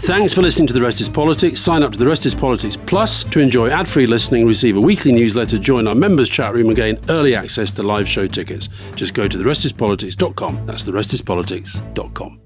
Thanks 0.00 0.34
for 0.34 0.42
listening 0.42 0.66
to 0.66 0.74
The 0.74 0.82
Rest 0.82 1.00
is 1.00 1.08
Politics. 1.08 1.58
Sign 1.58 1.82
up 1.82 1.90
to 1.92 1.98
The 1.98 2.06
Rest 2.06 2.26
is 2.26 2.34
Politics 2.34 2.76
Plus 2.76 3.24
to 3.24 3.40
enjoy 3.40 3.70
ad 3.70 3.88
free 3.88 4.06
listening, 4.06 4.46
receive 4.46 4.76
a 4.76 4.80
weekly 4.80 5.10
newsletter, 5.10 5.58
join 5.58 5.88
our 5.88 5.94
members' 5.94 6.28
chat 6.28 6.52
room, 6.52 6.66
and 6.66 6.76
gain 6.76 7.00
early 7.08 7.34
access 7.34 7.70
to 7.72 7.82
live 7.82 8.06
show 8.06 8.26
tickets. 8.26 8.68
Just 8.94 9.14
go 9.14 9.26
to 9.26 9.38
therestispolitics.com. 9.38 10.66
That's 10.66 10.84
therestispolitics.com. 10.84 12.40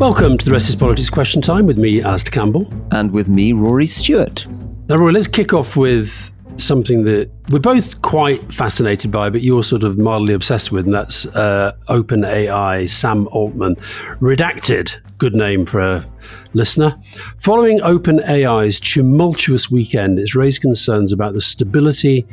Welcome 0.00 0.36
to 0.36 0.44
The 0.44 0.50
Rest 0.50 0.68
is 0.68 0.74
Politics 0.74 1.10
Question 1.10 1.40
Time 1.40 1.66
with 1.66 1.78
me, 1.78 2.02
Alastair 2.02 2.32
Campbell. 2.32 2.66
And 2.90 3.12
with 3.12 3.28
me, 3.28 3.52
Rory 3.52 3.86
Stewart. 3.86 4.46
Now, 4.88 4.96
Rory, 4.96 5.12
let's 5.12 5.28
kick 5.28 5.54
off 5.54 5.76
with 5.76 6.32
something 6.60 7.04
that 7.04 7.30
we're 7.50 7.58
both 7.58 8.00
quite 8.02 8.52
fascinated 8.52 9.10
by, 9.10 9.30
but 9.30 9.42
you're 9.42 9.64
sort 9.64 9.84
of 9.84 9.98
mildly 9.98 10.34
obsessed 10.34 10.70
with, 10.70 10.84
and 10.84 10.94
that's 10.94 11.26
uh, 11.26 11.72
OpenAI, 11.88 12.88
Sam 12.88 13.28
Altman. 13.28 13.76
Redacted, 14.20 14.96
good 15.18 15.34
name 15.34 15.66
for 15.66 15.80
a 15.80 16.06
listener. 16.52 16.96
Following 17.38 17.80
OpenAI's 17.80 18.80
tumultuous 18.80 19.70
weekend, 19.70 20.18
it's 20.18 20.34
raised 20.34 20.60
concerns 20.60 21.12
about 21.12 21.34
the 21.34 21.40
stability 21.40 22.26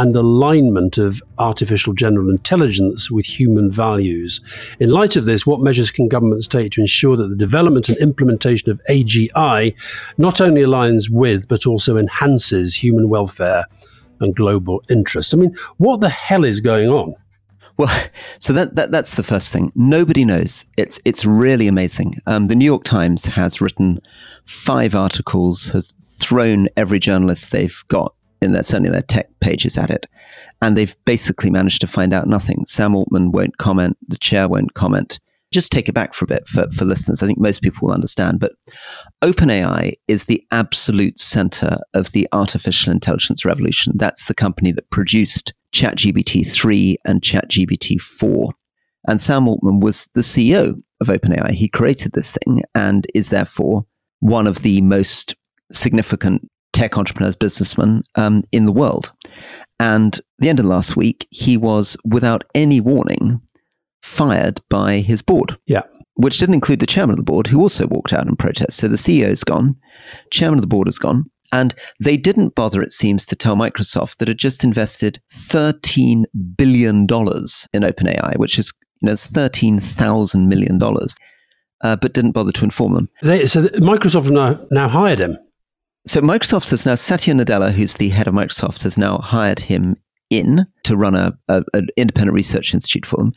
and 0.00 0.16
alignment 0.16 0.96
of 0.96 1.22
artificial 1.36 1.92
general 1.92 2.30
intelligence 2.30 3.10
with 3.10 3.26
human 3.26 3.70
values. 3.70 4.40
In 4.78 4.88
light 4.88 5.14
of 5.14 5.26
this, 5.26 5.44
what 5.44 5.60
measures 5.60 5.90
can 5.90 6.08
governments 6.08 6.46
take 6.46 6.72
to 6.72 6.80
ensure 6.80 7.18
that 7.18 7.28
the 7.28 7.36
development 7.36 7.90
and 7.90 7.98
implementation 7.98 8.70
of 8.70 8.80
AGI 8.88 9.74
not 10.16 10.40
only 10.40 10.62
aligns 10.62 11.10
with, 11.10 11.48
but 11.48 11.66
also 11.66 11.98
enhances 11.98 12.82
human 12.82 13.10
welfare 13.10 13.66
and 14.20 14.34
global 14.34 14.82
interests? 14.88 15.34
I 15.34 15.36
mean, 15.36 15.54
what 15.76 16.00
the 16.00 16.08
hell 16.08 16.44
is 16.44 16.60
going 16.60 16.88
on? 16.88 17.14
Well, 17.76 17.94
so 18.38 18.54
that, 18.54 18.76
that 18.76 18.90
that's 18.90 19.16
the 19.16 19.22
first 19.22 19.52
thing. 19.52 19.70
Nobody 19.74 20.24
knows. 20.24 20.64
It's 20.78 20.98
it's 21.04 21.26
really 21.26 21.68
amazing. 21.68 22.14
Um, 22.26 22.46
the 22.46 22.56
New 22.56 22.64
York 22.64 22.84
Times 22.84 23.26
has 23.26 23.60
written 23.60 24.00
five 24.46 24.94
articles, 24.94 25.66
has 25.66 25.94
thrown 26.06 26.68
every 26.78 27.00
journalist 27.00 27.52
they've 27.52 27.82
got 27.88 28.14
in 28.42 28.52
their 28.52 28.62
certainly 28.62 28.90
their 28.90 29.02
tech 29.02 29.28
pages 29.40 29.76
at 29.76 29.90
it, 29.90 30.06
and 30.62 30.76
they've 30.76 30.96
basically 31.04 31.50
managed 31.50 31.80
to 31.80 31.86
find 31.86 32.12
out 32.12 32.28
nothing. 32.28 32.64
Sam 32.66 32.94
Altman 32.94 33.32
won't 33.32 33.58
comment. 33.58 33.96
The 34.08 34.18
chair 34.18 34.48
won't 34.48 34.74
comment. 34.74 35.20
Just 35.52 35.72
take 35.72 35.88
it 35.88 35.94
back 35.94 36.14
for 36.14 36.24
a 36.24 36.28
bit 36.28 36.46
for, 36.46 36.70
for 36.70 36.84
listeners. 36.84 37.22
I 37.22 37.26
think 37.26 37.40
most 37.40 37.60
people 37.60 37.86
will 37.86 37.94
understand. 37.94 38.38
But 38.38 38.52
OpenAI 39.22 39.94
is 40.06 40.24
the 40.24 40.44
absolute 40.52 41.18
center 41.18 41.78
of 41.92 42.12
the 42.12 42.28
artificial 42.32 42.92
intelligence 42.92 43.44
revolution. 43.44 43.94
That's 43.96 44.26
the 44.26 44.34
company 44.34 44.70
that 44.72 44.90
produced 44.90 45.52
ChatGPT 45.74 46.48
3 46.48 46.98
and 47.04 47.20
ChatGPT 47.20 48.00
4. 48.00 48.50
And 49.08 49.20
Sam 49.20 49.48
Altman 49.48 49.80
was 49.80 50.08
the 50.14 50.20
CEO 50.20 50.80
of 51.00 51.08
OpenAI. 51.08 51.50
He 51.50 51.68
created 51.68 52.12
this 52.12 52.32
thing 52.32 52.62
and 52.74 53.06
is 53.14 53.30
therefore 53.30 53.86
one 54.20 54.46
of 54.46 54.62
the 54.62 54.80
most 54.82 55.34
significant 55.72 56.49
tech 56.72 56.96
entrepreneurs, 56.96 57.36
businessmen 57.36 58.02
um, 58.16 58.42
in 58.52 58.66
the 58.66 58.72
world. 58.72 59.12
And 59.78 60.20
the 60.38 60.48
end 60.48 60.60
of 60.60 60.66
last 60.66 60.96
week, 60.96 61.26
he 61.30 61.56
was, 61.56 61.96
without 62.04 62.44
any 62.54 62.80
warning, 62.80 63.40
fired 64.02 64.60
by 64.68 64.98
his 64.98 65.22
board. 65.22 65.58
Yeah. 65.66 65.82
Which 66.14 66.38
didn't 66.38 66.54
include 66.54 66.80
the 66.80 66.86
chairman 66.86 67.14
of 67.14 67.16
the 67.16 67.22
board, 67.22 67.46
who 67.46 67.60
also 67.60 67.86
walked 67.86 68.12
out 68.12 68.26
in 68.26 68.36
protest. 68.36 68.76
So 68.76 68.88
the 68.88 68.96
CEO's 68.96 69.42
gone, 69.44 69.76
chairman 70.30 70.58
of 70.58 70.62
the 70.62 70.68
board 70.68 70.88
is 70.88 70.98
gone. 70.98 71.30
And 71.52 71.74
they 71.98 72.16
didn't 72.16 72.54
bother, 72.54 72.82
it 72.82 72.92
seems, 72.92 73.26
to 73.26 73.36
tell 73.36 73.56
Microsoft 73.56 74.18
that 74.18 74.28
had 74.28 74.38
just 74.38 74.62
invested 74.62 75.20
$13 75.32 76.24
billion 76.56 77.00
in 77.00 77.06
OpenAI, 77.06 78.36
which 78.36 78.58
is, 78.58 78.72
you 79.00 79.06
know, 79.06 79.12
it's 79.12 79.30
$13,000 79.30 80.46
million, 80.46 80.80
uh, 81.82 81.96
but 81.96 82.12
didn't 82.12 82.32
bother 82.32 82.52
to 82.52 82.64
inform 82.64 82.94
them. 82.94 83.08
They, 83.22 83.46
so 83.46 83.62
Microsoft 83.68 84.30
now, 84.30 84.64
now 84.70 84.88
hired 84.88 85.18
him. 85.18 85.38
So 86.06 86.20
Microsoft 86.20 86.70
has 86.70 86.86
now 86.86 86.94
Satya 86.94 87.34
Nadella, 87.34 87.72
who's 87.72 87.94
the 87.94 88.08
head 88.08 88.26
of 88.26 88.34
Microsoft, 88.34 88.82
has 88.82 88.96
now 88.96 89.18
hired 89.18 89.60
him 89.60 89.96
in 90.30 90.66
to 90.84 90.96
run 90.96 91.14
a, 91.14 91.32
a, 91.48 91.62
an 91.74 91.88
independent 91.96 92.34
research 92.34 92.72
institute 92.72 93.04
for 93.04 93.16
them. 93.16 93.32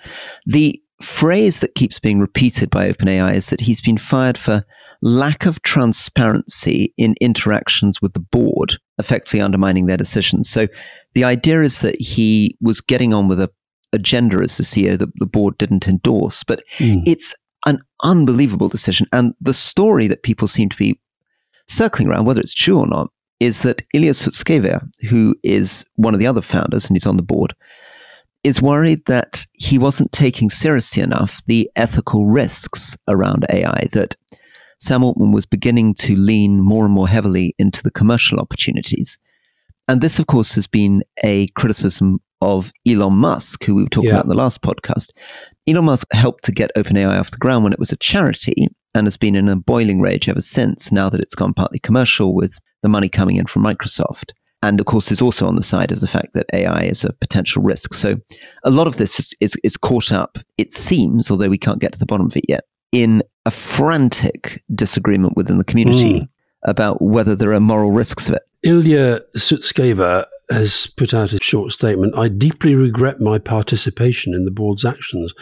The 0.45 0.81
phrase 1.01 1.59
that 1.59 1.75
keeps 1.75 1.99
being 1.99 2.19
repeated 2.19 2.69
by 2.69 2.91
OpenAI 2.91 3.33
is 3.33 3.49
that 3.49 3.61
he's 3.61 3.81
been 3.81 3.97
fired 3.97 4.37
for 4.37 4.63
lack 5.01 5.45
of 5.45 5.61
transparency 5.63 6.93
in 6.97 7.15
interactions 7.19 8.01
with 8.01 8.13
the 8.13 8.21
board, 8.21 8.75
effectively 8.97 9.41
undermining 9.41 9.85
their 9.85 9.97
decisions. 9.97 10.49
So 10.49 10.67
the 11.13 11.25
idea 11.25 11.61
is 11.61 11.81
that 11.81 11.99
he 11.99 12.57
was 12.61 12.79
getting 12.79 13.13
on 13.13 13.27
with 13.27 13.41
a 13.41 13.49
agenda 13.91 14.39
as 14.39 14.57
the 14.57 14.63
CEO 14.63 14.97
that 14.97 15.09
the 15.15 15.25
board 15.25 15.57
didn't 15.57 15.87
endorse, 15.87 16.43
but 16.43 16.63
mm. 16.77 17.03
it's 17.05 17.35
an 17.65 17.79
unbelievable 18.01 18.67
decision. 18.67 19.07
And 19.11 19.33
the 19.39 19.53
story 19.53 20.07
that 20.07 20.23
people 20.23 20.47
seem 20.47 20.69
to 20.69 20.77
be 20.77 20.99
circling 21.67 22.07
around, 22.07 22.25
whether 22.25 22.41
it's 22.41 22.53
true 22.53 22.79
or 22.79 22.87
not, 22.87 23.09
is 23.39 23.61
that 23.61 23.81
Ilya 23.93 24.11
Sutskever, 24.11 24.81
who 25.09 25.35
is 25.43 25.85
one 25.95 26.13
of 26.13 26.19
the 26.19 26.27
other 26.27 26.41
founders 26.41 26.87
and 26.87 26.95
he's 26.95 27.05
on 27.05 27.17
the 27.17 27.23
board, 27.23 27.53
is 28.43 28.61
worried 28.61 29.05
that 29.05 29.45
he 29.53 29.77
wasn't 29.77 30.11
taking 30.11 30.49
seriously 30.49 31.01
enough 31.01 31.41
the 31.47 31.69
ethical 31.75 32.27
risks 32.27 32.97
around 33.07 33.45
AI, 33.49 33.87
that 33.93 34.15
Sam 34.79 35.03
Altman 35.03 35.31
was 35.31 35.45
beginning 35.45 35.93
to 35.95 36.15
lean 36.15 36.59
more 36.59 36.85
and 36.85 36.93
more 36.93 37.07
heavily 37.07 37.55
into 37.57 37.81
the 37.83 37.91
commercial 37.91 38.39
opportunities. 38.39 39.17
And 39.87 40.01
this, 40.01 40.19
of 40.19 40.27
course, 40.27 40.55
has 40.55 40.67
been 40.67 41.03
a 41.23 41.47
criticism 41.55 42.19
of 42.41 42.71
Elon 42.87 43.13
Musk, 43.13 43.63
who 43.63 43.75
we 43.75 43.83
were 43.83 43.89
talking 43.89 44.09
yeah. 44.09 44.15
about 44.15 44.25
in 44.25 44.29
the 44.29 44.35
last 44.35 44.61
podcast. 44.61 45.11
Elon 45.67 45.85
Musk 45.85 46.07
helped 46.11 46.43
to 46.45 46.51
get 46.51 46.71
OpenAI 46.77 47.17
off 47.17 47.31
the 47.31 47.37
ground 47.37 47.63
when 47.63 47.73
it 47.73 47.79
was 47.79 47.93
a 47.93 47.97
charity 47.97 48.67
and 48.95 49.05
has 49.05 49.17
been 49.17 49.35
in 49.35 49.49
a 49.49 49.55
boiling 49.55 50.01
rage 50.01 50.29
ever 50.29 50.41
since, 50.41 50.91
now 50.91 51.09
that 51.09 51.21
it's 51.21 51.35
gone 51.35 51.53
partly 51.53 51.79
commercial 51.79 52.33
with 52.33 52.59
the 52.81 52.89
money 52.89 53.09
coming 53.09 53.37
in 53.37 53.47
from 53.47 53.63
Microsoft. 53.63 54.31
And 54.61 54.79
of 54.79 54.85
course, 54.85 55.11
is 55.11 55.21
also 55.21 55.45
on 55.47 55.55
the 55.55 55.63
side 55.63 55.91
of 55.91 55.99
the 55.99 56.07
fact 56.07 56.33
that 56.35 56.45
AI 56.53 56.83
is 56.83 57.03
a 57.03 57.11
potential 57.13 57.61
risk. 57.61 57.93
So 57.93 58.17
a 58.63 58.69
lot 58.69 58.87
of 58.87 58.95
this 58.97 59.19
is, 59.19 59.33
is, 59.41 59.57
is 59.63 59.75
caught 59.75 60.11
up, 60.11 60.37
it 60.57 60.73
seems, 60.73 61.29
although 61.29 61.49
we 61.49 61.57
can't 61.57 61.81
get 61.81 61.91
to 61.91 61.99
the 61.99 62.05
bottom 62.05 62.27
of 62.27 62.37
it 62.37 62.45
yet, 62.47 62.63
in 62.91 63.23
a 63.45 63.51
frantic 63.51 64.63
disagreement 64.73 65.35
within 65.35 65.57
the 65.57 65.65
community 65.65 66.21
mm. 66.21 66.29
about 66.63 67.01
whether 67.01 67.35
there 67.35 67.53
are 67.53 67.59
moral 67.59 67.91
risks 67.91 68.29
of 68.29 68.35
it. 68.35 68.43
Ilya 68.63 69.19
Sutskever 69.35 70.25
has 70.53 70.87
put 70.87 71.13
out 71.13 71.33
a 71.33 71.39
short 71.41 71.71
statement. 71.71 72.15
I 72.17 72.27
deeply 72.27 72.75
regret 72.75 73.19
my 73.19 73.39
participation 73.39 74.33
in 74.33 74.45
the 74.45 74.51
board's 74.51 74.85
actions. 74.85 75.33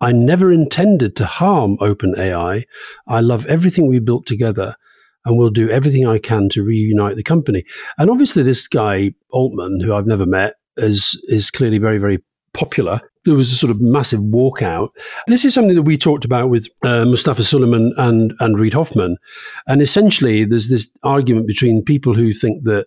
I 0.00 0.12
never 0.12 0.52
intended 0.52 1.16
to 1.16 1.26
harm 1.26 1.76
OpenAI. 1.78 2.64
I 3.08 3.20
love 3.20 3.46
everything 3.46 3.88
we 3.88 3.98
built 3.98 4.26
together 4.26 4.76
and 5.24 5.36
will 5.36 5.50
do 5.50 5.68
everything 5.70 6.06
I 6.06 6.18
can 6.18 6.48
to 6.50 6.62
reunite 6.62 7.16
the 7.16 7.22
company. 7.22 7.64
And 7.98 8.10
obviously, 8.10 8.42
this 8.42 8.68
guy, 8.68 9.12
Altman, 9.30 9.80
who 9.80 9.92
I've 9.92 10.06
never 10.06 10.24
met, 10.24 10.54
is, 10.76 11.20
is 11.24 11.50
clearly 11.50 11.78
very, 11.78 11.98
very 11.98 12.22
popular. 12.54 13.00
There 13.24 13.34
was 13.34 13.52
a 13.52 13.56
sort 13.56 13.70
of 13.70 13.80
massive 13.80 14.20
walkout. 14.20 14.90
This 15.26 15.44
is 15.44 15.52
something 15.52 15.74
that 15.74 15.82
we 15.82 15.98
talked 15.98 16.24
about 16.24 16.48
with 16.48 16.68
uh, 16.82 17.04
Mustafa 17.04 17.42
Suleyman 17.42 17.92
and, 17.98 18.32
and 18.40 18.58
Reid 18.58 18.72
Hoffman. 18.72 19.16
And 19.66 19.82
essentially, 19.82 20.44
there's 20.44 20.70
this 20.70 20.88
argument 21.02 21.46
between 21.46 21.84
people 21.84 22.14
who 22.14 22.32
think 22.32 22.64
that 22.64 22.86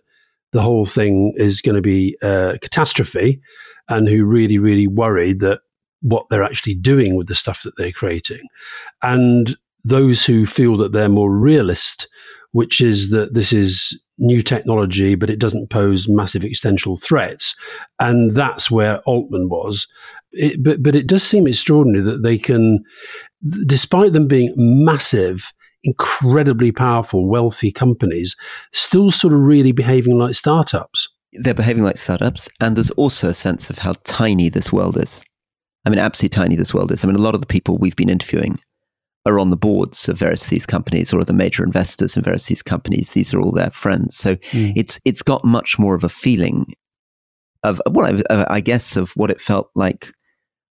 the 0.54 0.62
whole 0.62 0.86
thing 0.86 1.34
is 1.36 1.60
going 1.60 1.74
to 1.74 1.82
be 1.82 2.16
a 2.22 2.56
catastrophe 2.62 3.40
and 3.88 4.08
who 4.08 4.24
really, 4.24 4.56
really 4.56 4.86
worried 4.86 5.40
that 5.40 5.60
what 6.00 6.26
they're 6.30 6.44
actually 6.44 6.74
doing 6.74 7.16
with 7.16 7.26
the 7.26 7.34
stuff 7.34 7.62
that 7.64 7.76
they're 7.76 7.92
creating. 7.92 8.40
And 9.02 9.56
those 9.84 10.24
who 10.24 10.46
feel 10.46 10.76
that 10.78 10.92
they're 10.92 11.08
more 11.08 11.36
realist, 11.36 12.08
which 12.52 12.80
is 12.80 13.10
that 13.10 13.34
this 13.34 13.52
is 13.52 14.00
new 14.16 14.42
technology, 14.42 15.16
but 15.16 15.28
it 15.28 15.40
doesn't 15.40 15.70
pose 15.70 16.08
massive 16.08 16.44
existential 16.44 16.96
threats. 16.96 17.54
And 17.98 18.36
that's 18.36 18.70
where 18.70 19.00
Altman 19.00 19.48
was. 19.48 19.88
It, 20.32 20.62
but, 20.62 20.82
but 20.82 20.94
it 20.94 21.08
does 21.08 21.24
seem 21.24 21.48
extraordinary 21.48 22.04
that 22.04 22.22
they 22.22 22.38
can, 22.38 22.84
despite 23.66 24.12
them 24.12 24.28
being 24.28 24.54
massive, 24.56 25.52
incredibly 25.84 26.72
powerful, 26.72 27.28
wealthy 27.28 27.70
companies 27.70 28.36
still 28.72 29.10
sort 29.10 29.32
of 29.32 29.40
really 29.40 29.72
behaving 29.72 30.18
like 30.18 30.34
startups. 30.34 31.08
They're 31.34 31.54
behaving 31.54 31.84
like 31.84 31.96
startups. 31.96 32.48
And 32.60 32.76
there's 32.76 32.90
also 32.92 33.28
a 33.28 33.34
sense 33.34 33.70
of 33.70 33.78
how 33.78 33.94
tiny 34.04 34.48
this 34.48 34.72
world 34.72 34.96
is. 34.96 35.22
I 35.84 35.90
mean, 35.90 35.98
absolutely 35.98 36.34
tiny 36.34 36.56
this 36.56 36.72
world 36.72 36.90
is. 36.90 37.04
I 37.04 37.06
mean, 37.06 37.16
a 37.16 37.20
lot 37.20 37.34
of 37.34 37.40
the 37.40 37.46
people 37.46 37.76
we've 37.76 37.96
been 37.96 38.08
interviewing 38.08 38.58
are 39.26 39.38
on 39.38 39.50
the 39.50 39.56
boards 39.56 40.08
of 40.08 40.18
various 40.18 40.44
of 40.44 40.50
these 40.50 40.66
companies 40.66 41.12
or 41.12 41.20
are 41.20 41.24
the 41.24 41.32
major 41.32 41.64
investors 41.64 42.16
in 42.16 42.22
various 42.22 42.44
of 42.44 42.48
these 42.48 42.62
companies. 42.62 43.10
These 43.10 43.32
are 43.32 43.40
all 43.40 43.52
their 43.52 43.70
friends. 43.70 44.16
So 44.16 44.36
mm. 44.36 44.72
it's 44.76 45.00
it's 45.04 45.22
got 45.22 45.44
much 45.44 45.78
more 45.78 45.94
of 45.94 46.04
a 46.04 46.08
feeling 46.08 46.66
of 47.62 47.80
well, 47.90 48.22
I, 48.30 48.46
I 48.48 48.60
guess 48.60 48.96
of 48.96 49.12
what 49.12 49.30
it 49.30 49.40
felt 49.40 49.70
like 49.74 50.12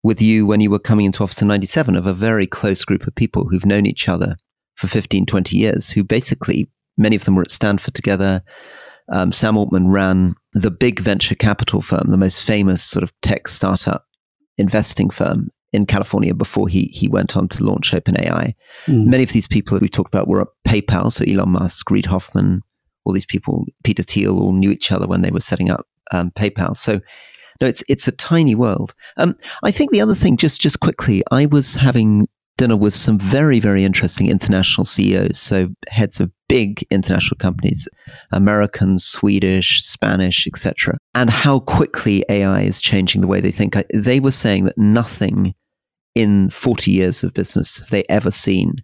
with 0.04 0.22
you 0.22 0.46
when 0.46 0.60
you 0.60 0.70
were 0.70 0.80
coming 0.80 1.06
into 1.06 1.24
office 1.24 1.42
in 1.42 1.48
97 1.48 1.96
of 1.96 2.06
a 2.06 2.14
very 2.14 2.48
close 2.48 2.84
group 2.84 3.08
of 3.08 3.16
people 3.16 3.48
who've 3.48 3.66
known 3.66 3.86
each 3.86 4.10
other 4.10 4.36
for 4.82 4.88
15, 4.88 5.28
20 5.28 5.56
years, 5.56 5.92
who 5.92 6.04
basically, 6.04 6.68
many 6.98 7.16
of 7.16 7.26
them 7.26 7.36
were 7.36 7.44
at 7.44 7.52
Stanford 7.52 7.94
together. 7.94 8.42
Um, 9.12 9.32
Sam 9.32 9.56
Altman 9.56 9.90
ran 9.90 10.34
the 10.54 10.72
big 10.72 11.00
venture 11.00 11.36
capital 11.36 11.84
firm, 11.84 12.10
the 12.10 12.18
most 12.18 12.44
famous 12.44 12.84
sort 12.84 13.04
of 13.04 13.14
tech 13.22 13.48
startup 13.48 14.08
investing 14.58 15.12
firm 15.12 15.52
in 15.72 15.86
California 15.86 16.34
before 16.34 16.68
he 16.68 16.86
he 16.86 17.08
went 17.08 17.38
on 17.38 17.48
to 17.50 17.64
launch 17.64 17.92
OpenAI. 17.92 18.54
Mm. 18.88 19.06
Many 19.06 19.24
of 19.24 19.34
these 19.34 19.48
people 19.48 19.76
that 19.76 19.84
we 19.84 19.88
talked 19.88 20.14
about 20.14 20.28
were 20.28 20.42
at 20.42 20.48
PayPal, 20.68 21.12
so 21.12 21.24
Elon 21.26 21.50
Musk, 21.50 21.92
Reid 21.92 22.08
Hoffman, 22.08 22.64
all 23.06 23.14
these 23.14 23.26
people, 23.26 23.66
Peter 23.84 24.04
Thiel, 24.04 24.40
all 24.40 24.54
knew 24.54 24.72
each 24.72 24.92
other 24.92 25.06
when 25.06 25.22
they 25.22 25.32
were 25.32 25.40
setting 25.40 25.70
up 25.70 25.86
um, 26.12 26.32
PayPal. 26.32 26.76
So 26.76 27.02
no, 27.62 27.68
it's 27.68 27.84
it's 27.88 28.08
a 28.08 28.12
tiny 28.12 28.56
world. 28.56 28.96
Um, 29.18 29.36
I 29.62 29.70
think 29.70 29.92
the 29.92 30.02
other 30.02 30.16
thing, 30.16 30.38
just 30.38 30.60
just 30.60 30.80
quickly, 30.80 31.22
I 31.30 31.46
was 31.46 31.76
having 31.76 32.28
dinner 32.62 32.78
with 32.78 32.94
some 32.94 33.18
very 33.18 33.60
very 33.60 33.84
interesting 33.84 34.30
international 34.30 34.86
CEOs, 34.86 35.40
so 35.40 35.70
heads 35.90 36.20
of 36.20 36.32
big 36.48 36.86
international 36.92 37.38
companies, 37.38 37.90
Americans, 38.32 39.04
Swedish, 39.04 39.82
Spanish, 39.82 40.46
etc., 40.46 40.96
and 41.16 41.32
how 41.32 41.60
quickly 41.60 42.24
AI 42.30 42.62
is 42.62 42.80
changing 42.80 43.22
the 43.22 43.28
way 43.28 43.40
they 43.40 43.50
think. 43.50 43.76
They 43.92 44.20
were 44.20 44.30
saying 44.32 44.66
that 44.66 44.78
nothing 44.78 45.56
in 46.14 46.52
40 46.52 46.92
years 46.92 47.24
of 47.24 47.34
business 47.34 47.80
have 47.80 47.90
they 47.90 48.04
ever 48.10 48.30
seen 48.30 48.84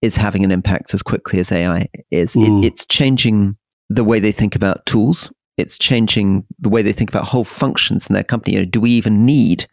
is 0.00 0.16
having 0.16 0.42
an 0.42 0.50
impact 0.50 0.94
as 0.94 1.02
quickly 1.02 1.38
as 1.38 1.52
AI 1.52 1.88
is. 2.10 2.34
Mm. 2.34 2.64
It, 2.64 2.68
it's 2.68 2.86
changing 2.86 3.58
the 3.90 4.04
way 4.04 4.20
they 4.20 4.32
think 4.32 4.56
about 4.56 4.86
tools 4.86 5.30
it's 5.56 5.78
changing 5.78 6.46
the 6.58 6.68
way 6.68 6.82
they 6.82 6.92
think 6.92 7.08
about 7.08 7.24
whole 7.24 7.44
functions 7.44 8.08
in 8.08 8.14
their 8.14 8.22
company. 8.22 8.54
You 8.54 8.60
know, 8.60 8.66
do 8.66 8.80
we 8.80 8.90
even 8.90 9.24
need 9.24 9.66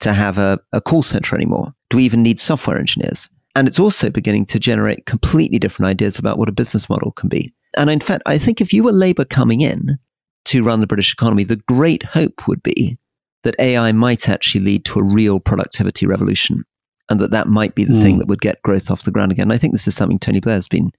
to 0.00 0.12
have 0.12 0.38
a, 0.38 0.58
a 0.72 0.80
call 0.80 1.02
center 1.02 1.34
anymore? 1.34 1.74
Do 1.90 1.96
we 1.96 2.04
even 2.04 2.22
need 2.22 2.40
software 2.40 2.78
engineers? 2.78 3.28
And 3.56 3.68
it's 3.68 3.78
also 3.78 4.10
beginning 4.10 4.46
to 4.46 4.58
generate 4.58 5.06
completely 5.06 5.58
different 5.58 5.88
ideas 5.88 6.18
about 6.18 6.38
what 6.38 6.48
a 6.48 6.52
business 6.52 6.88
model 6.88 7.12
can 7.12 7.28
be. 7.28 7.54
And 7.76 7.88
in 7.90 8.00
fact, 8.00 8.22
I 8.26 8.38
think 8.38 8.60
if 8.60 8.72
you 8.72 8.82
were 8.82 8.92
Labour 8.92 9.24
coming 9.24 9.60
in 9.60 9.98
to 10.46 10.64
run 10.64 10.80
the 10.80 10.86
British 10.86 11.12
economy, 11.12 11.44
the 11.44 11.56
great 11.68 12.02
hope 12.02 12.46
would 12.48 12.62
be 12.62 12.98
that 13.44 13.54
AI 13.58 13.92
might 13.92 14.28
actually 14.28 14.64
lead 14.64 14.84
to 14.86 14.98
a 14.98 15.04
real 15.04 15.38
productivity 15.38 16.06
revolution 16.06 16.64
and 17.10 17.20
that 17.20 17.30
that 17.30 17.48
might 17.48 17.74
be 17.74 17.84
the 17.84 17.92
mm. 17.92 18.02
thing 18.02 18.18
that 18.18 18.28
would 18.28 18.40
get 18.40 18.62
growth 18.62 18.90
off 18.90 19.02
the 19.02 19.10
ground 19.10 19.30
again. 19.30 19.50
I 19.50 19.58
think 19.58 19.72
this 19.72 19.86
is 19.86 19.94
something 19.94 20.18
Tony 20.18 20.40
Blair's 20.40 20.68
been 20.68 20.90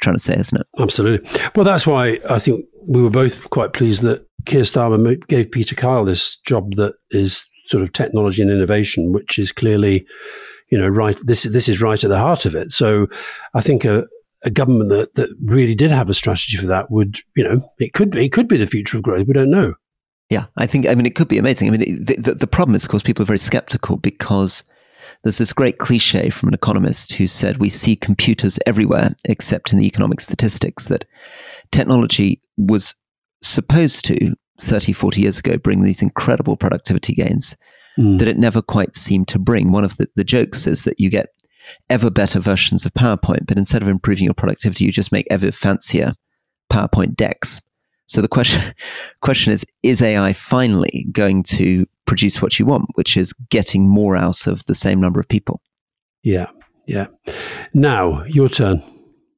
trying 0.00 0.16
to 0.16 0.20
say, 0.20 0.36
isn't 0.36 0.60
it? 0.60 0.66
Absolutely. 0.78 1.28
Well, 1.56 1.64
that's 1.64 1.86
why 1.86 2.20
I 2.28 2.38
think 2.38 2.66
we 2.86 3.02
were 3.02 3.10
both 3.10 3.48
quite 3.50 3.72
pleased 3.72 4.02
that 4.02 4.26
Keir 4.44 4.62
Starmer 4.62 5.26
gave 5.28 5.50
Peter 5.50 5.74
Kyle 5.74 6.04
this 6.04 6.36
job 6.46 6.76
that 6.76 6.94
is 7.10 7.46
sort 7.66 7.82
of 7.82 7.92
technology 7.92 8.42
and 8.42 8.50
innovation, 8.50 9.12
which 9.12 9.38
is 9.38 9.52
clearly, 9.52 10.06
you 10.70 10.78
know, 10.78 10.88
right. 10.88 11.18
This 11.22 11.44
this 11.44 11.68
is 11.68 11.80
right 11.80 12.02
at 12.02 12.08
the 12.08 12.18
heart 12.18 12.46
of 12.46 12.54
it. 12.54 12.72
So, 12.72 13.06
I 13.54 13.60
think 13.60 13.84
a, 13.84 14.06
a 14.42 14.50
government 14.50 14.90
that, 14.90 15.14
that 15.14 15.30
really 15.42 15.74
did 15.74 15.90
have 15.90 16.10
a 16.10 16.14
strategy 16.14 16.56
for 16.56 16.66
that 16.66 16.90
would, 16.90 17.18
you 17.36 17.44
know, 17.44 17.70
it 17.78 17.92
could 17.92 18.10
be 18.10 18.24
it 18.24 18.32
could 18.32 18.48
be 18.48 18.56
the 18.56 18.66
future 18.66 18.96
of 18.96 19.02
growth. 19.02 19.26
We 19.26 19.34
don't 19.34 19.50
know. 19.50 19.74
Yeah, 20.30 20.46
I 20.56 20.66
think. 20.66 20.88
I 20.88 20.94
mean, 20.94 21.06
it 21.06 21.14
could 21.14 21.28
be 21.28 21.38
amazing. 21.38 21.68
I 21.68 21.76
mean, 21.76 22.04
the, 22.04 22.16
the, 22.16 22.34
the 22.34 22.46
problem 22.46 22.74
is, 22.74 22.84
of 22.84 22.90
course, 22.90 23.02
people 23.02 23.22
are 23.22 23.26
very 23.26 23.38
skeptical 23.38 23.96
because 23.96 24.64
there's 25.22 25.38
this 25.38 25.52
great 25.52 25.78
cliche 25.78 26.30
from 26.30 26.48
an 26.48 26.54
economist 26.54 27.14
who 27.14 27.26
said, 27.26 27.56
We 27.56 27.70
see 27.70 27.96
computers 27.96 28.58
everywhere 28.66 29.14
except 29.24 29.72
in 29.72 29.78
the 29.78 29.86
economic 29.86 30.20
statistics, 30.20 30.88
that 30.88 31.06
technology 31.72 32.40
was 32.56 32.94
supposed 33.42 34.04
to, 34.06 34.34
30, 34.60 34.92
40 34.92 35.20
years 35.20 35.38
ago, 35.38 35.58
bring 35.58 35.82
these 35.82 36.02
incredible 36.02 36.56
productivity 36.56 37.14
gains 37.14 37.56
mm. 37.98 38.18
that 38.18 38.28
it 38.28 38.38
never 38.38 38.62
quite 38.62 38.96
seemed 38.96 39.28
to 39.28 39.38
bring. 39.38 39.72
One 39.72 39.84
of 39.84 39.96
the, 39.96 40.08
the 40.16 40.24
jokes 40.24 40.66
is 40.66 40.84
that 40.84 41.00
you 41.00 41.10
get 41.10 41.28
ever 41.90 42.10
better 42.10 42.40
versions 42.40 42.84
of 42.84 42.92
PowerPoint, 42.94 43.46
but 43.46 43.58
instead 43.58 43.82
of 43.82 43.88
improving 43.88 44.24
your 44.24 44.34
productivity, 44.34 44.84
you 44.84 44.92
just 44.92 45.12
make 45.12 45.26
ever 45.30 45.50
fancier 45.50 46.12
PowerPoint 46.70 47.16
decks. 47.16 47.60
So 48.06 48.20
the 48.20 48.28
question 48.28 48.62
question 49.22 49.52
is: 49.52 49.64
Is 49.82 50.02
AI 50.02 50.32
finally 50.32 51.06
going 51.12 51.42
to 51.44 51.86
produce 52.06 52.42
what 52.42 52.58
you 52.58 52.66
want, 52.66 52.86
which 52.94 53.16
is 53.16 53.32
getting 53.50 53.88
more 53.88 54.16
out 54.16 54.46
of 54.46 54.64
the 54.66 54.74
same 54.74 55.00
number 55.00 55.20
of 55.20 55.28
people? 55.28 55.60
Yeah, 56.22 56.48
yeah. 56.86 57.06
Now 57.72 58.24
your 58.24 58.48
turn. 58.48 58.82